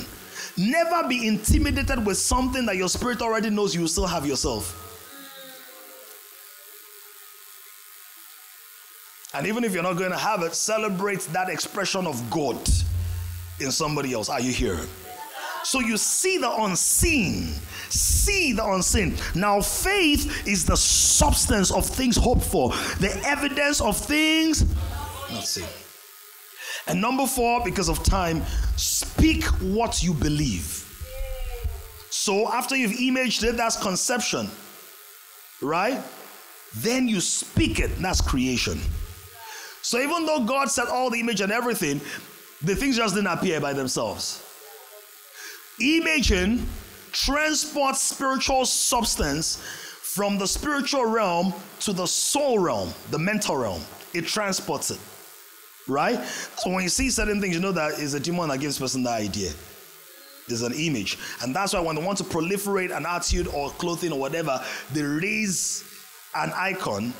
[0.57, 4.81] Never be intimidated with something that your spirit already knows you still have yourself.
[9.35, 12.57] And even if you're not going to have it, celebrate that expression of God
[13.59, 14.29] in somebody else.
[14.29, 14.79] Are you here?
[15.65, 17.55] So you see the unseen.
[17.89, 19.17] See the unseen.
[19.35, 24.65] Now, faith is the substance of things hoped for, the evidence of things
[25.35, 25.67] not seen.
[26.87, 28.43] And number four, because of time,
[28.77, 30.81] speak what you believe.
[32.11, 34.49] So after you've imaged it, that's conception,
[35.61, 36.01] right?
[36.77, 38.79] Then you speak it, that's creation.
[39.83, 42.01] So even though God set all the image and everything,
[42.63, 44.44] the things just didn't appear by themselves.
[45.81, 46.67] Imaging
[47.13, 49.57] transports spiritual substance
[50.03, 53.83] from the spiritual realm to the soul realm, the mental realm.
[54.13, 55.01] It transports it.
[55.89, 56.25] Right?
[56.25, 59.03] So when you see certain things, you know that is a demon that gives person
[59.03, 59.51] that idea.
[60.47, 61.19] There's an image.
[61.43, 64.63] And that's why when they want to proliferate an attitude or clothing or whatever,
[64.93, 65.85] they raise
[66.35, 67.13] an icon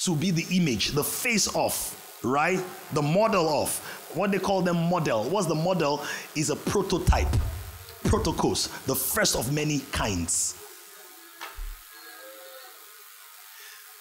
[0.00, 2.62] to be the image, the face of, right?
[2.92, 3.76] The model of.
[4.14, 5.24] What they call them model.
[5.24, 6.04] What's the model?
[6.34, 7.28] Is a prototype
[8.04, 10.56] protocols, the first of many kinds.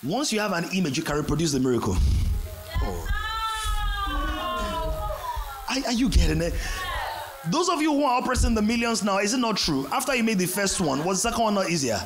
[0.03, 1.95] Once you have an image, you can reproduce the miracle.
[2.77, 3.07] Oh.
[5.69, 6.53] Are, are you getting it?
[7.47, 9.87] Those of you who are operating the millions now, is it not true?
[9.91, 11.99] After you made the first one, was the second one not easier?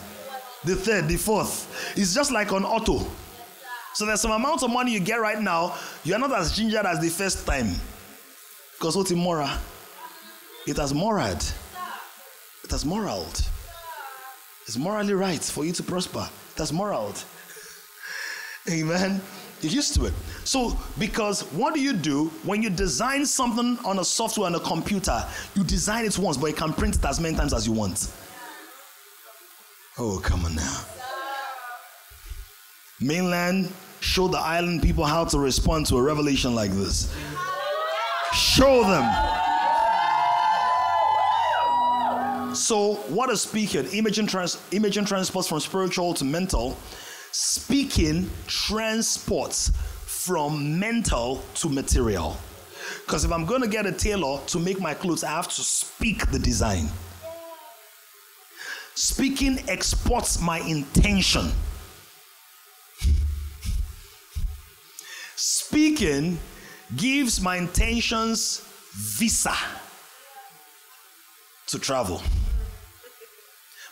[0.64, 1.93] The third, the fourth.
[1.98, 3.06] It's just like on auto.
[3.93, 7.00] So there's some amount of money you get right now, you're not as gingered as
[7.00, 7.76] the first time.
[8.74, 9.50] Because what's immoral?
[10.68, 11.38] It has moral.
[12.66, 13.28] It has moral.
[14.66, 16.28] It's morally right for you to prosper.
[16.55, 17.13] That's moral.
[18.68, 19.22] Amen.
[19.61, 20.13] You're used to it.
[20.45, 24.59] So, because what do you do when you design something on a software on a
[24.59, 25.24] computer?
[25.53, 28.11] You design it once, but you can print it as many times as you want.
[29.99, 30.82] Oh, come on now.
[32.99, 37.13] Mainland, show the island people how to respond to a revelation like this.
[38.34, 39.45] Show them.
[42.56, 43.86] So, what is speaking?
[43.88, 46.78] Imaging, trans, imaging transports from spiritual to mental.
[47.32, 49.72] Speaking transports
[50.06, 52.38] from mental to material.
[53.06, 55.62] Because if I'm going to get a tailor to make my clothes, I have to
[55.62, 56.88] speak the design.
[58.95, 61.51] Speaking exports my intention.
[65.36, 66.39] Speaking
[66.95, 69.53] gives my intentions visa
[71.68, 72.22] to travel.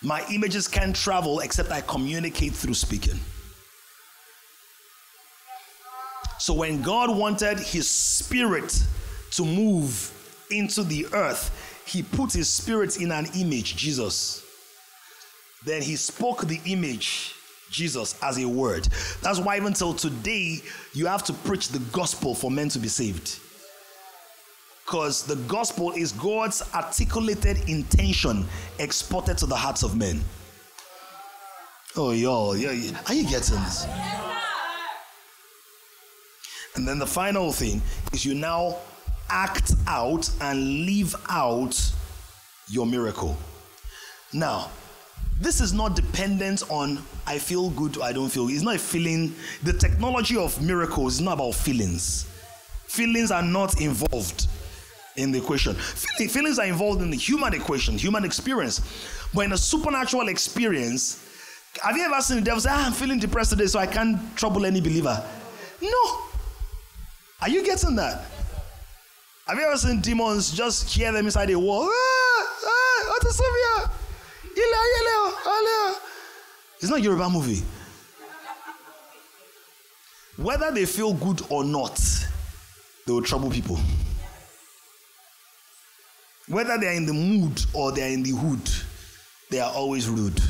[0.03, 3.19] My images can't travel except I communicate through speaking.
[6.39, 8.83] So when God wanted his spirit
[9.31, 10.11] to move
[10.51, 11.51] into the earth,
[11.87, 14.45] he put his spirit in an image, Jesus.
[15.65, 17.33] Then he spoke the image,
[17.71, 18.89] Jesus, as a word.
[19.21, 22.89] That's why, even till today, you have to preach the gospel for men to be
[22.89, 23.39] saved.
[24.85, 28.45] Because the gospel is God's articulated intention
[28.79, 30.21] exported to the hearts of men.
[31.95, 33.87] Oh, y'all, yeah, are you getting this?
[36.75, 37.81] And then the final thing
[38.11, 38.77] is you now
[39.29, 41.79] act out and live out
[42.67, 43.37] your miracle.
[44.33, 44.71] Now,
[45.39, 48.47] this is not dependent on I feel good I don't feel.
[48.49, 49.35] It's not a feeling.
[49.63, 52.27] The technology of miracles is not about feelings.
[52.87, 54.47] Feelings are not involved
[55.15, 55.75] in the equation.
[55.75, 58.81] Feelings are involved in the human equation, human experience.
[59.33, 61.23] But in a supernatural experience,
[61.81, 64.35] have you ever seen the devil say, ah, I'm feeling depressed today, so I can't
[64.37, 65.23] trouble any believer?
[65.81, 66.19] No.
[67.41, 68.25] Are you getting that?
[69.47, 71.89] Have you ever seen demons just hear them inside a wall?
[71.91, 72.83] Ah, ah.
[76.83, 77.63] It's not Yoruba movie.
[80.35, 81.97] Whether they feel good or not,
[83.05, 83.79] they will trouble people.
[86.49, 88.69] Whether they are in the mood or they are in the hood,
[89.49, 90.41] they are always rude.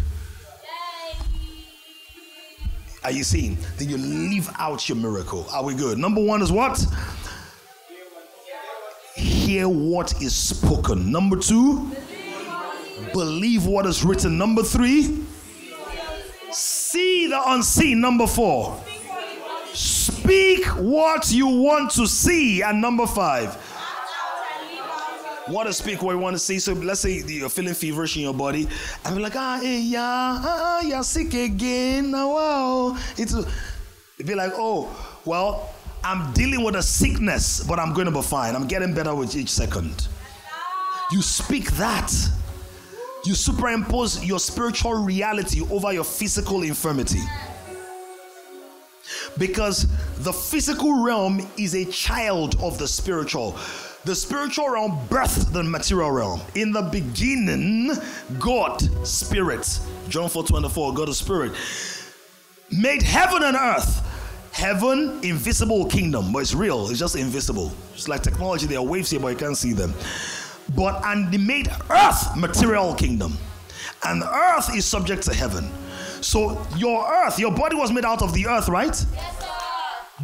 [3.03, 3.57] Are you seeing?
[3.77, 5.45] Then you leave out your miracle.
[5.51, 5.97] Are we good?
[5.97, 6.83] Number one is what?
[9.15, 11.11] Hear what is spoken.
[11.11, 11.91] Number two,
[13.13, 14.37] believe what is written.
[14.37, 15.23] Number three,
[16.51, 17.99] see the unseen.
[17.99, 18.81] Number four,
[19.73, 22.63] speak what you want to see.
[22.63, 23.57] And number five,
[25.49, 26.59] want to speak what you want to see.
[26.59, 28.67] So let's say you're feeling feverish in your body,
[29.05, 32.11] be like, ah, hey, yeah, ah, ah, you're sick again.
[32.11, 32.97] Now, wow.
[33.17, 34.89] It's it'd be like, oh,
[35.25, 35.73] well,
[36.03, 38.55] I'm dealing with a sickness, but I'm going to be fine.
[38.55, 40.07] I'm getting better with each second.
[41.11, 42.11] You speak that.
[43.25, 47.21] You superimpose your spiritual reality over your physical infirmity.
[49.37, 49.87] Because
[50.23, 53.57] the physical realm is a child of the spiritual.
[54.05, 56.41] The spiritual realm birthed the material realm.
[56.55, 57.91] In the beginning,
[58.37, 59.79] God, Spirit,
[60.09, 61.53] John 4 24, God is Spirit,
[62.69, 64.09] made heaven and earth.
[64.51, 67.71] Heaven, invisible kingdom, but it's real, it's just invisible.
[67.93, 69.93] It's like technology, there are waves here, but you can't see them.
[70.75, 73.37] But and they made earth material kingdom.
[74.05, 75.71] And earth is subject to heaven.
[76.21, 79.05] So your earth, your body was made out of the earth, right?
[79.13, 79.42] Yes,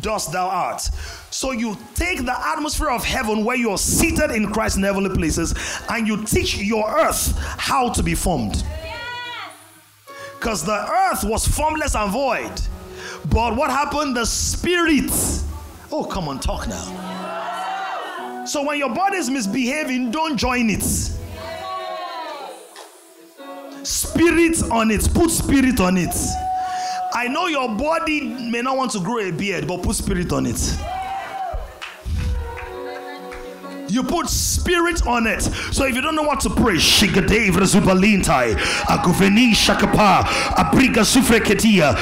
[0.02, 0.82] Dust thou art.
[1.32, 5.54] So you take the atmosphere of heaven where you're seated in Christ in heavenly places
[5.90, 8.64] and you teach your earth how to be formed.
[10.38, 10.72] Because the
[11.12, 12.52] earth was formless and void.
[13.30, 14.16] But what happened?
[14.16, 15.12] The spirit.
[15.92, 18.46] Oh, come on, talk now.
[18.46, 20.84] So when your body is misbehaving, don't join it.
[23.84, 25.14] Spirit on it.
[25.14, 26.16] Put spirit on it.
[27.14, 30.46] I know your body may not want to grow a beard, but put spirit on
[30.46, 30.78] it.
[33.90, 35.42] You put spirit on it.
[35.72, 40.24] So if you don't know what to pray, Shigadave Razubalintai, Aguveni Shakapa,
[40.56, 41.96] Abriga Sufreketia,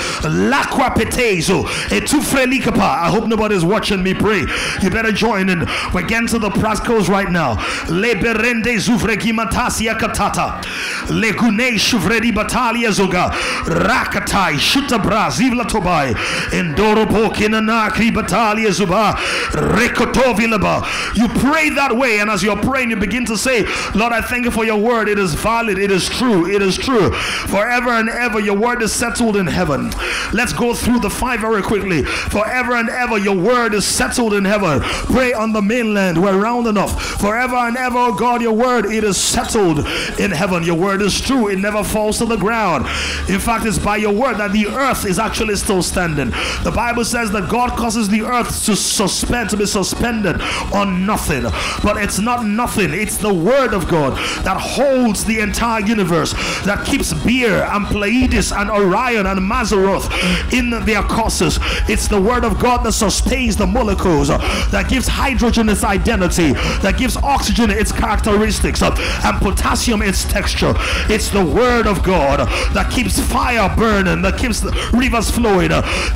[0.50, 2.80] Lakwa Petezo, Etufrelikapa.
[2.80, 4.46] I hope nobody's watching me pray.
[4.82, 5.66] You better join in.
[5.94, 7.56] We're getting to the practicals right now.
[7.86, 10.62] Leberende Zufreki Matasia Katata,
[11.08, 13.30] Legune Shuvredi Batalia Zoga,
[13.64, 16.14] Rakatai, Shutabra, Zivla Tobai,
[16.52, 19.14] Endoropo Kinanakri Batalia Zuba,
[19.52, 20.86] Rekotovilaba.
[21.16, 22.20] You pray that way.
[22.20, 23.64] And as you're praying, you begin to say,
[23.96, 25.08] Lord, I thank you for your word.
[25.08, 25.78] It is valid.
[25.78, 26.46] It is true.
[26.50, 27.14] It is true.
[27.14, 29.92] Forever and ever, your word is settled in heaven.
[30.34, 32.04] Let's go through the five very quickly.
[32.04, 34.82] Forever and ever, your word is settled in heaven.
[34.82, 36.22] Pray on the mainland.
[36.22, 37.02] We're round enough.
[37.20, 39.80] Forever and ever, oh God, your word, it is settled
[40.20, 40.64] in heaven.
[40.64, 41.48] Your word is true.
[41.48, 42.86] It never falls to the ground.
[43.30, 46.32] In fact, it's by your word that the earth is actually still standing.
[46.64, 50.42] The Bible says that God causes the earth to suspend, to be suspended
[50.74, 51.46] on nothing.
[51.84, 52.94] But it's not nothing.
[52.94, 54.14] It's the word of God
[54.44, 60.08] that holds the entire universe, that keeps Bear and Pleiades and Orion and Mazzaroth
[60.54, 61.60] in their courses.
[61.88, 66.98] It's the word of God that sustains the molecules, that gives hydrogen its identity, that
[66.98, 70.74] gives oxygen its characteristics, and potassium its texture.
[71.10, 74.64] It's the word of God that keeps fire burning, that keeps
[74.94, 75.70] rivers flowing.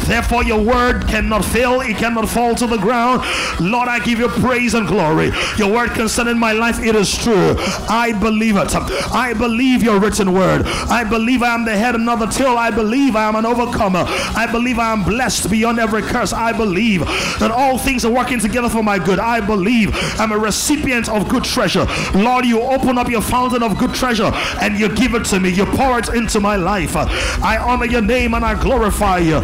[0.06, 3.24] Therefore, your word cannot fail, it cannot fall to the ground.
[3.60, 5.32] Lord, I give you praise and glory.
[5.58, 7.56] Your word concerning my life, it is true.
[7.90, 8.76] I believe it.
[8.76, 10.64] I believe your written word.
[10.66, 12.58] I believe I am the head and not the tail.
[12.58, 14.06] I believe I am an overcomer.
[14.08, 16.34] I believe I am blessed beyond every curse.
[16.34, 17.02] I believe
[17.40, 19.20] that all things are working together for my good.
[19.20, 19.90] I believe
[20.20, 21.86] I'm a recipient of good treasure.
[22.14, 24.32] Lord, you open up your fountain of good treasure
[24.62, 25.50] and you give it to me.
[25.50, 26.96] You pour it into my life.
[26.96, 29.42] I honor your name and I glorify you.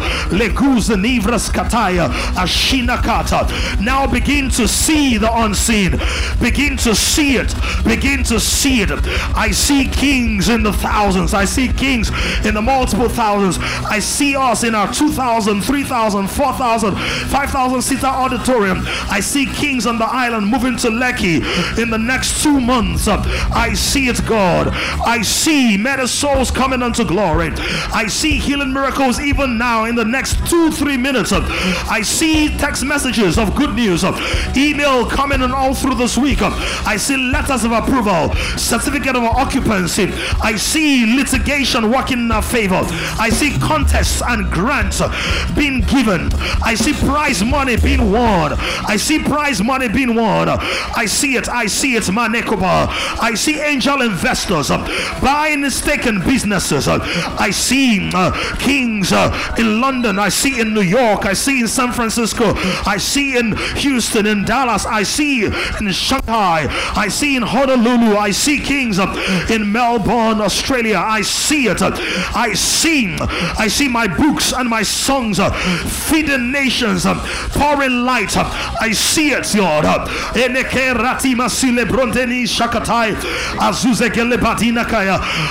[3.80, 5.87] Now begin to see the unseen.
[6.40, 7.54] Begin to see it.
[7.84, 8.90] Begin to see it.
[9.36, 11.34] I see kings in the thousands.
[11.34, 12.10] I see kings
[12.44, 13.58] in the multiple thousands.
[13.86, 18.82] I see us in our 2,000, 3,000, 4,000, 5,000 seater auditorium.
[19.10, 23.08] I see kings on the island moving to Lekki in the next two months.
[23.08, 24.68] I see it, God.
[25.06, 27.50] I see many souls coming unto glory.
[27.92, 31.32] I see healing miracles even now in the next two, three minutes.
[31.32, 34.18] I see text messages of good news, of
[34.56, 36.42] email coming on all through this week.
[36.42, 40.10] I see letters of approval, certificate of occupancy.
[40.42, 42.80] I see litigation working in our favor.
[43.18, 45.00] I see contests and grants
[45.54, 46.30] being given.
[46.62, 48.54] I see prize money being won.
[48.86, 50.48] I see prize money being won.
[50.48, 51.48] I see it.
[51.48, 52.04] I see it.
[52.04, 52.88] Manekoba.
[53.20, 54.68] I see angel investors
[55.20, 56.88] buying mistaken businesses.
[56.88, 60.18] I see uh, kings uh, in London.
[60.18, 61.26] I see in New York.
[61.26, 62.52] I see in San Francisco.
[62.86, 64.86] I see in Houston, in Dallas.
[64.86, 65.48] I see
[65.80, 66.66] in Shanghai.
[66.96, 68.16] I see in Honolulu.
[68.16, 70.98] I see kings uh, in Melbourne, Australia.
[70.98, 71.82] I see it.
[71.82, 73.16] I see.
[73.20, 77.14] I see my books and my songs uh, feeding nations, uh,
[77.52, 78.36] pouring light.
[78.36, 79.84] I see it, Lord.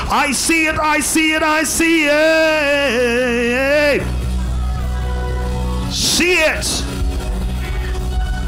[0.10, 0.78] I see it.
[0.80, 1.44] I see it.
[1.44, 4.04] I see it.
[5.92, 6.97] See it.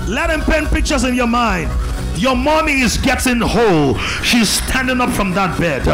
[0.09, 1.69] Let him paint pictures in your mind.
[2.15, 3.97] Your mommy is getting whole.
[4.23, 5.85] She's standing up from that bed.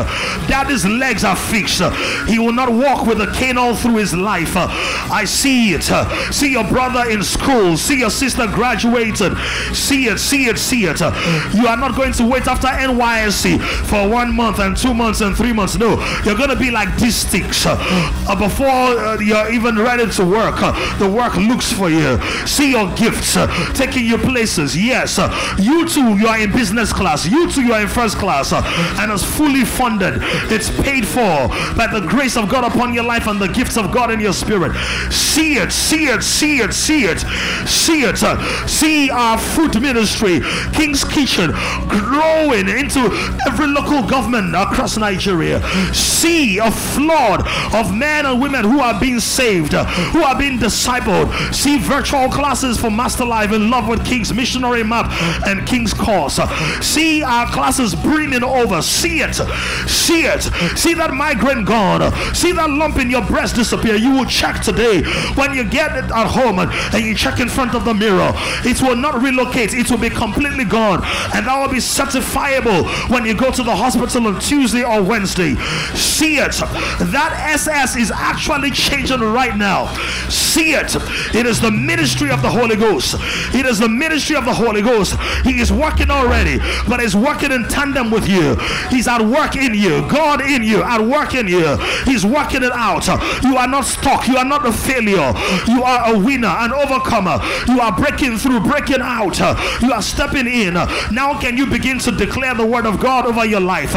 [0.47, 1.82] Daddy's legs are fixed.
[2.28, 4.53] He will not walk with a cane all through his life.
[4.55, 5.84] I see it.
[6.34, 7.78] See your brother in school.
[7.78, 9.38] See your sister graduated.
[9.74, 10.99] See it, see it, see it.
[11.53, 15.36] You are not going to wait after NYSC for one month and two months and
[15.36, 15.78] three months.
[15.78, 15.95] No,
[16.26, 17.66] you're going to be like these sticks.
[17.68, 22.20] Uh, before uh, you're even ready to work, uh, the work looks for you.
[22.47, 23.38] See your gifts
[23.78, 24.76] taking you places.
[24.76, 25.18] Yes,
[25.59, 27.26] you too you are in business class.
[27.26, 28.51] You too, you are in first class.
[28.51, 28.61] Uh,
[28.99, 30.16] and it's fully funded.
[30.51, 33.91] It's paid for by the grace of God upon your life and the gifts of
[33.91, 34.76] God in your spirit.
[35.11, 37.20] See it, see it, see it, see it,
[37.68, 38.24] see it.
[38.24, 40.41] Uh, see our food ministry,
[40.74, 41.51] King's Kitchen,
[41.88, 43.09] growing into
[43.47, 45.61] every local government across Nigeria.
[45.93, 47.41] See a flood
[47.74, 51.32] of men and women who are being saved, uh, who are being discipled.
[51.53, 55.11] See virtual classes for Master Life in love with King's missionary map
[55.45, 56.39] and King's course.
[56.81, 58.81] See our classes brimming over.
[58.81, 59.35] See it.
[59.87, 60.43] See it.
[60.77, 62.11] See that migraine gone.
[62.33, 63.95] See that lump in your breast disappear.
[63.95, 65.03] You will check today
[65.35, 66.71] when you get it at home and,
[67.05, 68.31] you check in front of the mirror.
[68.63, 69.73] It will not relocate.
[69.73, 71.01] It will be completely gone.
[71.33, 75.55] And that will be certifiable when you go to the hospital on Tuesday or Wednesday.
[75.93, 76.55] See it.
[77.11, 79.87] That SS is actually changing right now.
[80.29, 80.95] See it.
[81.35, 83.15] It is the ministry of the Holy Ghost.
[83.53, 85.19] It is the ministry of the Holy Ghost.
[85.43, 86.57] He is working working already,
[86.89, 88.55] but is working in tandem with you.
[88.89, 91.77] He's at work in you, God in you, at work in you.
[92.05, 93.05] He's working it out.
[93.43, 94.27] You are not stuck.
[94.27, 95.31] You are not a failure.
[95.67, 97.39] You are a winner, an overcomer.
[97.67, 99.38] You are breaking through, breaking out.
[99.81, 100.73] You are stepping in.
[100.73, 103.91] Now, can you begin to declare the word of God over your life?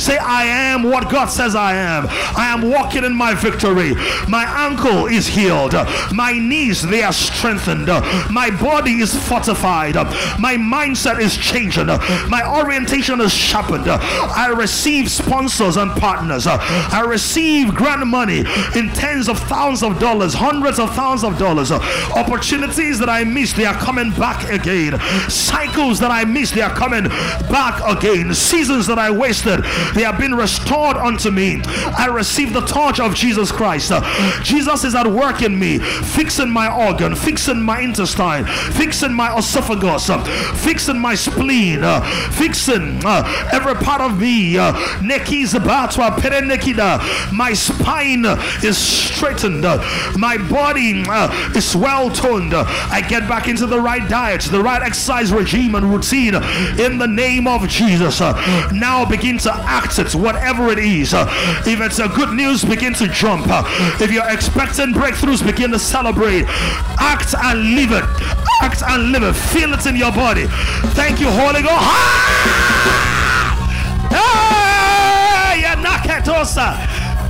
[0.00, 2.06] Say, I am what God says I am.
[2.36, 3.94] I am walking in my victory.
[4.28, 5.74] My ankle is healed.
[6.12, 7.88] My knees, they are strengthened.
[8.30, 9.96] My body is fortified.
[10.38, 11.86] My mindset is changing.
[11.86, 13.88] My orientation is sharpened.
[13.88, 16.46] I receive sponsors and partners.
[16.46, 18.44] I receive grant money
[18.76, 21.70] in tens of thousands of dollars, hundreds of thousands of dollars.
[21.70, 24.98] Opportunities that I missed, they are coming back again.
[25.28, 28.34] Cycles that I missed, they are coming back again.
[28.34, 29.64] Seasons that I wasted,
[29.94, 31.62] they have been restored unto me.
[31.64, 33.92] I receive the touch of Jesus Christ.
[34.42, 40.10] Jesus is at work in me, fixing my organ, fixing my intestine, fixing my esophagus,
[40.62, 42.00] fixing my spleen, uh,
[42.30, 44.58] fixing uh, every part of me.
[44.58, 44.72] Uh,
[46.78, 48.24] uh my spine
[48.62, 49.64] is straightened.
[49.64, 49.78] Uh,
[50.16, 52.54] my body uh, is well toned.
[52.54, 56.34] I get back into the right diet, the right exercise regime and routine
[56.78, 58.20] in the name of Jesus.
[58.20, 61.12] Now begin to act it, whatever it is.
[61.14, 63.46] If it's a good news, begin to jump.
[64.00, 66.44] if you're expecting breakthroughs, begin to celebrate.
[66.98, 68.04] Act and live it.
[68.62, 69.34] Act and live it.
[69.34, 70.46] Feel it in your body.
[70.94, 71.84] Thank you, Holy Ghost.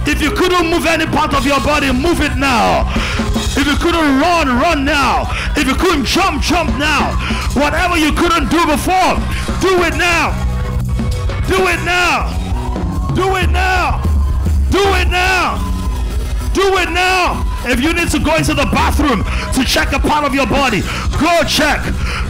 [0.07, 2.93] If you couldn't move any part of your body, move it now.
[3.57, 5.31] If you couldn't run, run now.
[5.57, 7.17] If you couldn't jump, jump now.
[7.55, 9.17] Whatever you couldn't do before,
[9.61, 10.35] do it now.
[11.49, 12.31] Do it now.
[13.15, 14.03] Do it now.
[14.71, 15.59] Do it now.
[16.53, 17.54] Do it now.
[17.67, 19.25] If you need to go into the bathroom
[19.55, 20.83] to check a part of your body,
[21.17, 21.81] go check.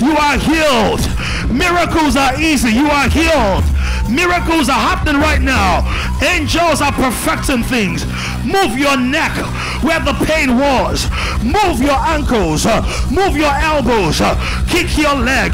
[0.01, 1.03] You are healed.
[1.51, 2.71] Miracles are easy.
[2.71, 3.65] You are healed.
[4.09, 5.83] Miracles are happening right now.
[6.23, 8.07] Angels are perfecting things.
[8.45, 9.35] Move your neck
[9.83, 11.11] where the pain was.
[11.43, 12.67] Move your ankles.
[13.11, 14.23] Move your elbows.
[14.69, 15.53] Kick your leg.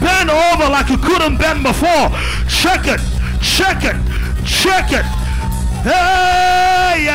[0.00, 2.08] Bend over like you couldn't bend before.
[2.48, 3.00] Check it.
[3.42, 3.96] Check it.
[4.44, 5.04] Check it.
[5.84, 7.06] Hey,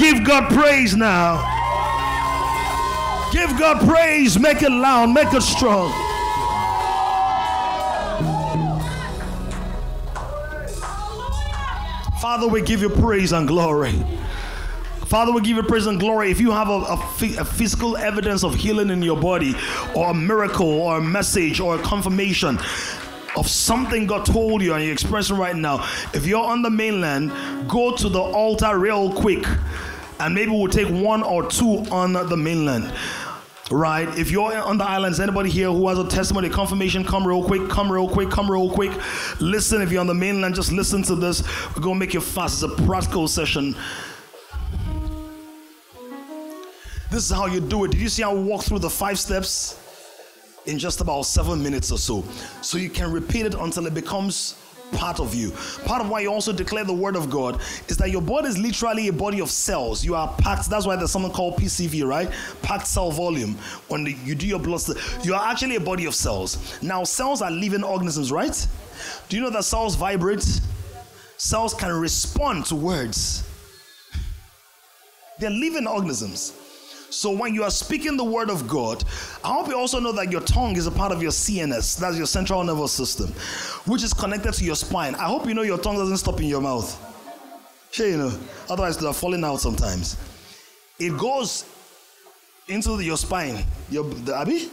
[0.00, 1.36] Give God praise now.
[3.32, 4.38] Give God praise.
[4.38, 5.10] Make it loud.
[5.10, 5.92] Make it strong.
[12.18, 13.92] Father, we give you praise and glory.
[15.04, 16.30] Father, we give you praise and glory.
[16.30, 16.94] If you have a, a,
[17.40, 19.54] a, physical evidence of healing in your body,
[19.94, 22.58] or a miracle, or a message, or a confirmation
[23.36, 27.32] of something God told you and you're expressing right now, if you're on the mainland,
[27.68, 29.44] go to the altar real quick.
[30.20, 32.92] And maybe we'll take one or two on the mainland
[33.70, 34.08] right?
[34.18, 37.68] If you're on the islands, anybody here who has a testimony, confirmation, come real quick,
[37.68, 38.90] come real quick, come real quick.
[39.40, 41.42] Listen, if you're on the mainland, just listen to this.
[41.68, 42.62] We're going to make it fast.
[42.62, 43.76] It's a practical session.
[47.10, 47.92] This is how you do it.
[47.92, 49.78] Did you see how we walk through the five steps
[50.66, 52.24] in just about seven minutes or so?
[52.62, 54.59] So you can repeat it until it becomes
[54.92, 55.52] part of you.
[55.84, 58.58] Part of why you also declare the word of God is that your body is
[58.58, 60.04] literally a body of cells.
[60.04, 60.68] You are packed.
[60.68, 62.30] That's why there's something called PCV, right?
[62.62, 63.54] Packed cell volume.
[63.88, 64.82] When you do your blood,
[65.22, 66.80] you are actually a body of cells.
[66.82, 68.66] Now, cells are living organisms, right?
[69.28, 70.44] Do you know that cells vibrate?
[71.36, 73.44] Cells can respond to words.
[75.38, 76.52] They're living organisms.
[77.10, 79.04] So when you are speaking the word of God,
[79.44, 82.16] I hope you also know that your tongue is a part of your CNS, that's
[82.16, 83.28] your central nervous system,
[83.90, 85.14] which is connected to your spine.
[85.16, 87.06] I hope you know your tongue doesn't stop in your mouth.
[87.90, 88.38] Sure, you know,
[88.68, 90.16] otherwise they're falling out sometimes.
[90.98, 91.64] It goes
[92.68, 94.70] into your spine, your the Abby.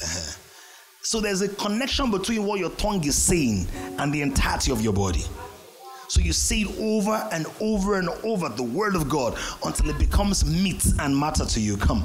[1.06, 4.92] So there's a connection between what your tongue is saying and the entirety of your
[4.92, 5.22] body.
[6.08, 9.98] So you say it over and over and over the word of God until it
[9.98, 11.76] becomes meat and matter to you.
[11.76, 12.04] Come.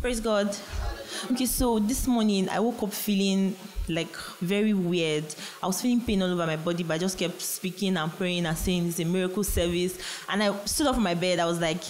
[0.00, 0.56] Praise God.
[1.30, 3.54] Okay, so this morning I woke up feeling
[3.88, 5.24] like very weird.
[5.62, 8.46] I was feeling pain all over my body, but I just kept speaking and praying
[8.46, 9.98] and saying it's a miracle service.
[10.28, 11.38] And I stood up from my bed.
[11.38, 11.82] I was like,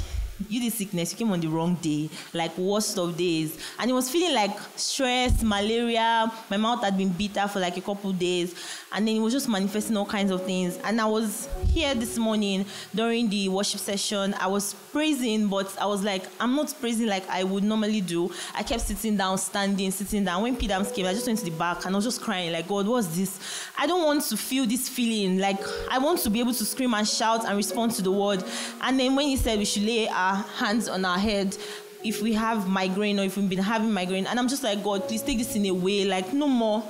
[0.49, 3.59] you did sickness, you came on the wrong day, like worst of days.
[3.79, 6.31] And it was feeling like stress, malaria.
[6.51, 8.55] My mouth had been bitter for like a couple days.
[8.95, 10.79] And then it was just manifesting all kinds of things.
[10.85, 14.35] And I was here this morning during the worship session.
[14.35, 18.31] I was praising, but I was like, I'm not praising like I would normally do.
[18.55, 20.43] I kept sitting down, standing, sitting down.
[20.43, 22.69] When Peter came, I just went to the back and I was just crying, like,
[22.69, 23.41] God, what's this?
[23.79, 25.39] I don't want to feel this feeling.
[25.39, 25.61] Like,
[25.91, 28.45] I want to be able to scream and shout and respond to the word.
[28.83, 31.57] And then when he said we should lay our hands on our head,
[32.05, 34.27] if we have migraine or if we've been having migraine.
[34.27, 36.83] And I'm just like, God, please take this in a way, like no more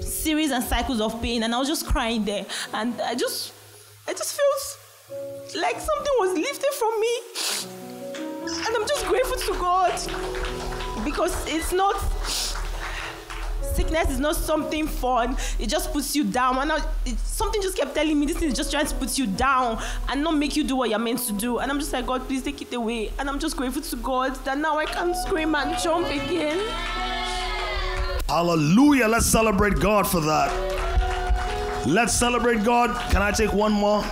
[0.00, 1.42] series and cycles of pain.
[1.42, 2.46] And I was just crying there.
[2.72, 3.52] And I just,
[4.06, 8.56] I just felt like something was lifted from me.
[8.66, 9.92] And I'm just grateful to God
[11.04, 11.96] because it's not
[13.76, 15.36] sickness is not something fun.
[15.58, 16.58] It just puts you down.
[16.58, 19.26] And I, it, something just kept telling me this is just trying to put you
[19.26, 21.58] down and not make you do what you're meant to do.
[21.58, 23.12] And I'm just like, God, please take it away.
[23.18, 26.58] And I'm just grateful to God that now I can scream and jump again.
[28.28, 29.06] Hallelujah.
[29.06, 31.86] Let's celebrate God for that.
[31.86, 32.90] Let's celebrate God.
[33.12, 34.04] Can I take one more?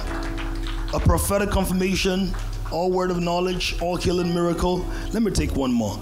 [0.93, 2.33] A prophetic confirmation,
[2.71, 4.87] all word of knowledge, all healing miracle.
[5.13, 5.99] Let me take one more.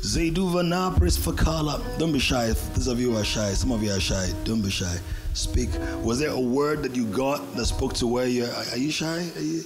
[0.00, 1.98] Zeduvana Prisfakala.
[1.98, 2.46] Don't be shy.
[2.74, 3.52] Those of you are shy.
[3.52, 4.30] Some of you are shy.
[4.44, 4.96] Don't be shy.
[5.34, 5.68] Speak.
[6.02, 8.50] Was there a word that you got that spoke to where you're?
[8.50, 9.28] Are you shy?
[9.36, 9.64] Are you?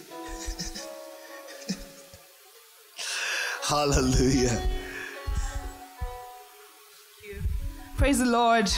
[3.62, 4.60] Hallelujah.
[7.98, 8.70] Praise the Lord.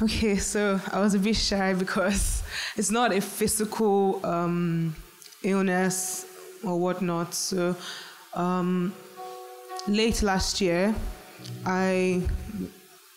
[0.00, 2.42] Okay, so I was a bit shy because
[2.74, 4.96] it's not a physical um,
[5.42, 6.24] illness
[6.64, 7.34] or whatnot.
[7.34, 7.76] So
[8.32, 8.94] um,
[9.86, 10.94] late last year,
[11.66, 12.22] I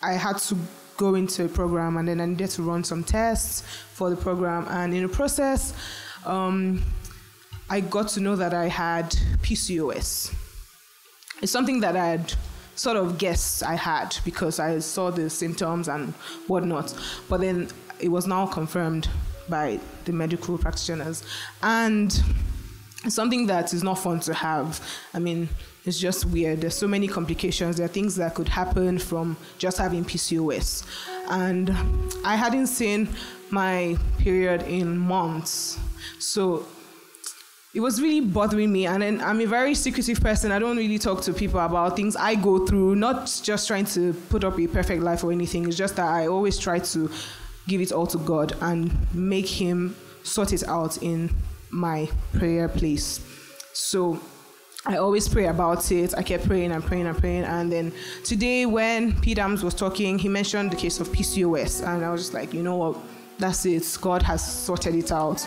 [0.02, 0.58] I had to
[0.98, 3.62] go into a program and then I needed to run some tests
[3.94, 4.66] for the program.
[4.68, 5.72] And in the process,
[6.26, 6.82] um,
[7.70, 9.08] I got to know that I had
[9.40, 10.34] PCOS.
[11.40, 12.34] It's something that I had
[12.76, 16.12] sort of guess I had because I saw the symptoms and
[16.46, 16.94] whatnot.
[17.28, 19.08] But then it was now confirmed
[19.48, 21.24] by the medical practitioners.
[21.62, 22.12] And
[23.08, 24.80] something that is not fun to have.
[25.14, 25.48] I mean,
[25.84, 26.60] it's just weird.
[26.60, 27.76] There's so many complications.
[27.76, 30.84] There are things that could happen from just having PCOS.
[31.28, 31.70] And
[32.24, 33.08] I hadn't seen
[33.50, 35.78] my period in months.
[36.18, 36.66] So
[37.76, 38.86] it was really bothering me.
[38.86, 40.50] And then I'm a very secretive person.
[40.50, 44.14] I don't really talk to people about things I go through, not just trying to
[44.30, 45.68] put up a perfect life or anything.
[45.68, 47.10] It's just that I always try to
[47.68, 51.30] give it all to God and make Him sort it out in
[51.68, 53.20] my prayer place.
[53.74, 54.20] So
[54.86, 56.14] I always pray about it.
[56.16, 57.44] I kept praying and praying and praying.
[57.44, 57.92] And then
[58.24, 59.34] today, when P.
[59.34, 61.86] Dams was talking, he mentioned the case of PCOS.
[61.86, 62.96] And I was just like, you know what?
[63.38, 63.98] That's it.
[64.00, 65.44] God has sorted it out.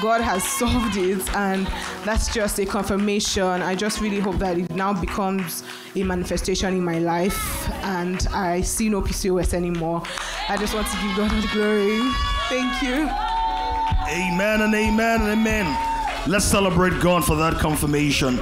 [0.00, 1.66] God has solved it, and
[2.04, 3.44] that's just a confirmation.
[3.44, 5.62] I just really hope that it now becomes
[5.94, 10.02] a manifestation in my life, and I see no PCOS anymore.
[10.48, 12.00] I just want to give God the glory.
[12.48, 13.08] Thank you.
[14.08, 15.66] Amen and amen and amen.
[16.28, 18.38] Let's celebrate God for that confirmation.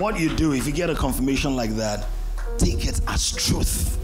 [0.00, 2.06] What you do if you get a confirmation like that,
[2.58, 3.98] take it as truth.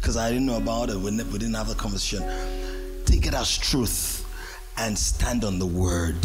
[0.00, 2.22] Because I didn't know about it, we didn't have the conversation.
[3.08, 4.26] Take it as truth
[4.76, 6.18] and stand on the word.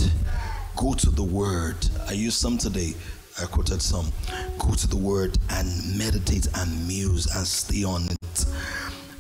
[0.76, 1.78] Go to the word.
[2.10, 2.94] I used some today.
[3.42, 4.12] I quoted some.
[4.60, 8.46] Go to the word and meditate and muse and stay on it.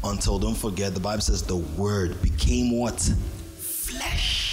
[0.04, 3.00] Until, don't forget, the Bible says the word became what?
[3.00, 4.44] Flesh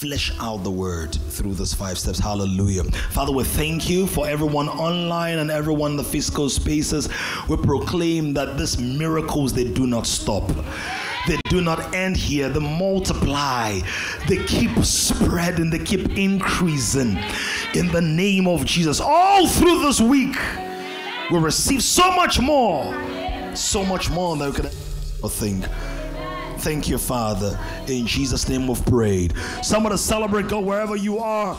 [0.00, 2.18] flesh out the word through those five steps.
[2.18, 2.84] Hallelujah.
[3.10, 7.10] Father, we thank you for everyone online and everyone in the physical spaces.
[7.50, 10.50] We proclaim that these miracles they do not stop.
[11.26, 12.48] They do not end here.
[12.48, 13.80] They multiply.
[14.28, 15.70] They keep spreading.
[15.70, 17.18] They keep increasing.
[17.74, 19.00] In the name of Jesus.
[19.00, 20.36] All through this week,
[21.30, 22.94] we receive so much more.
[23.54, 25.66] So much more than we could ever think.
[26.60, 27.58] Thank you, Father.
[27.86, 29.34] In Jesus' name we've prayed.
[29.62, 31.58] Somebody celebrate God wherever you are.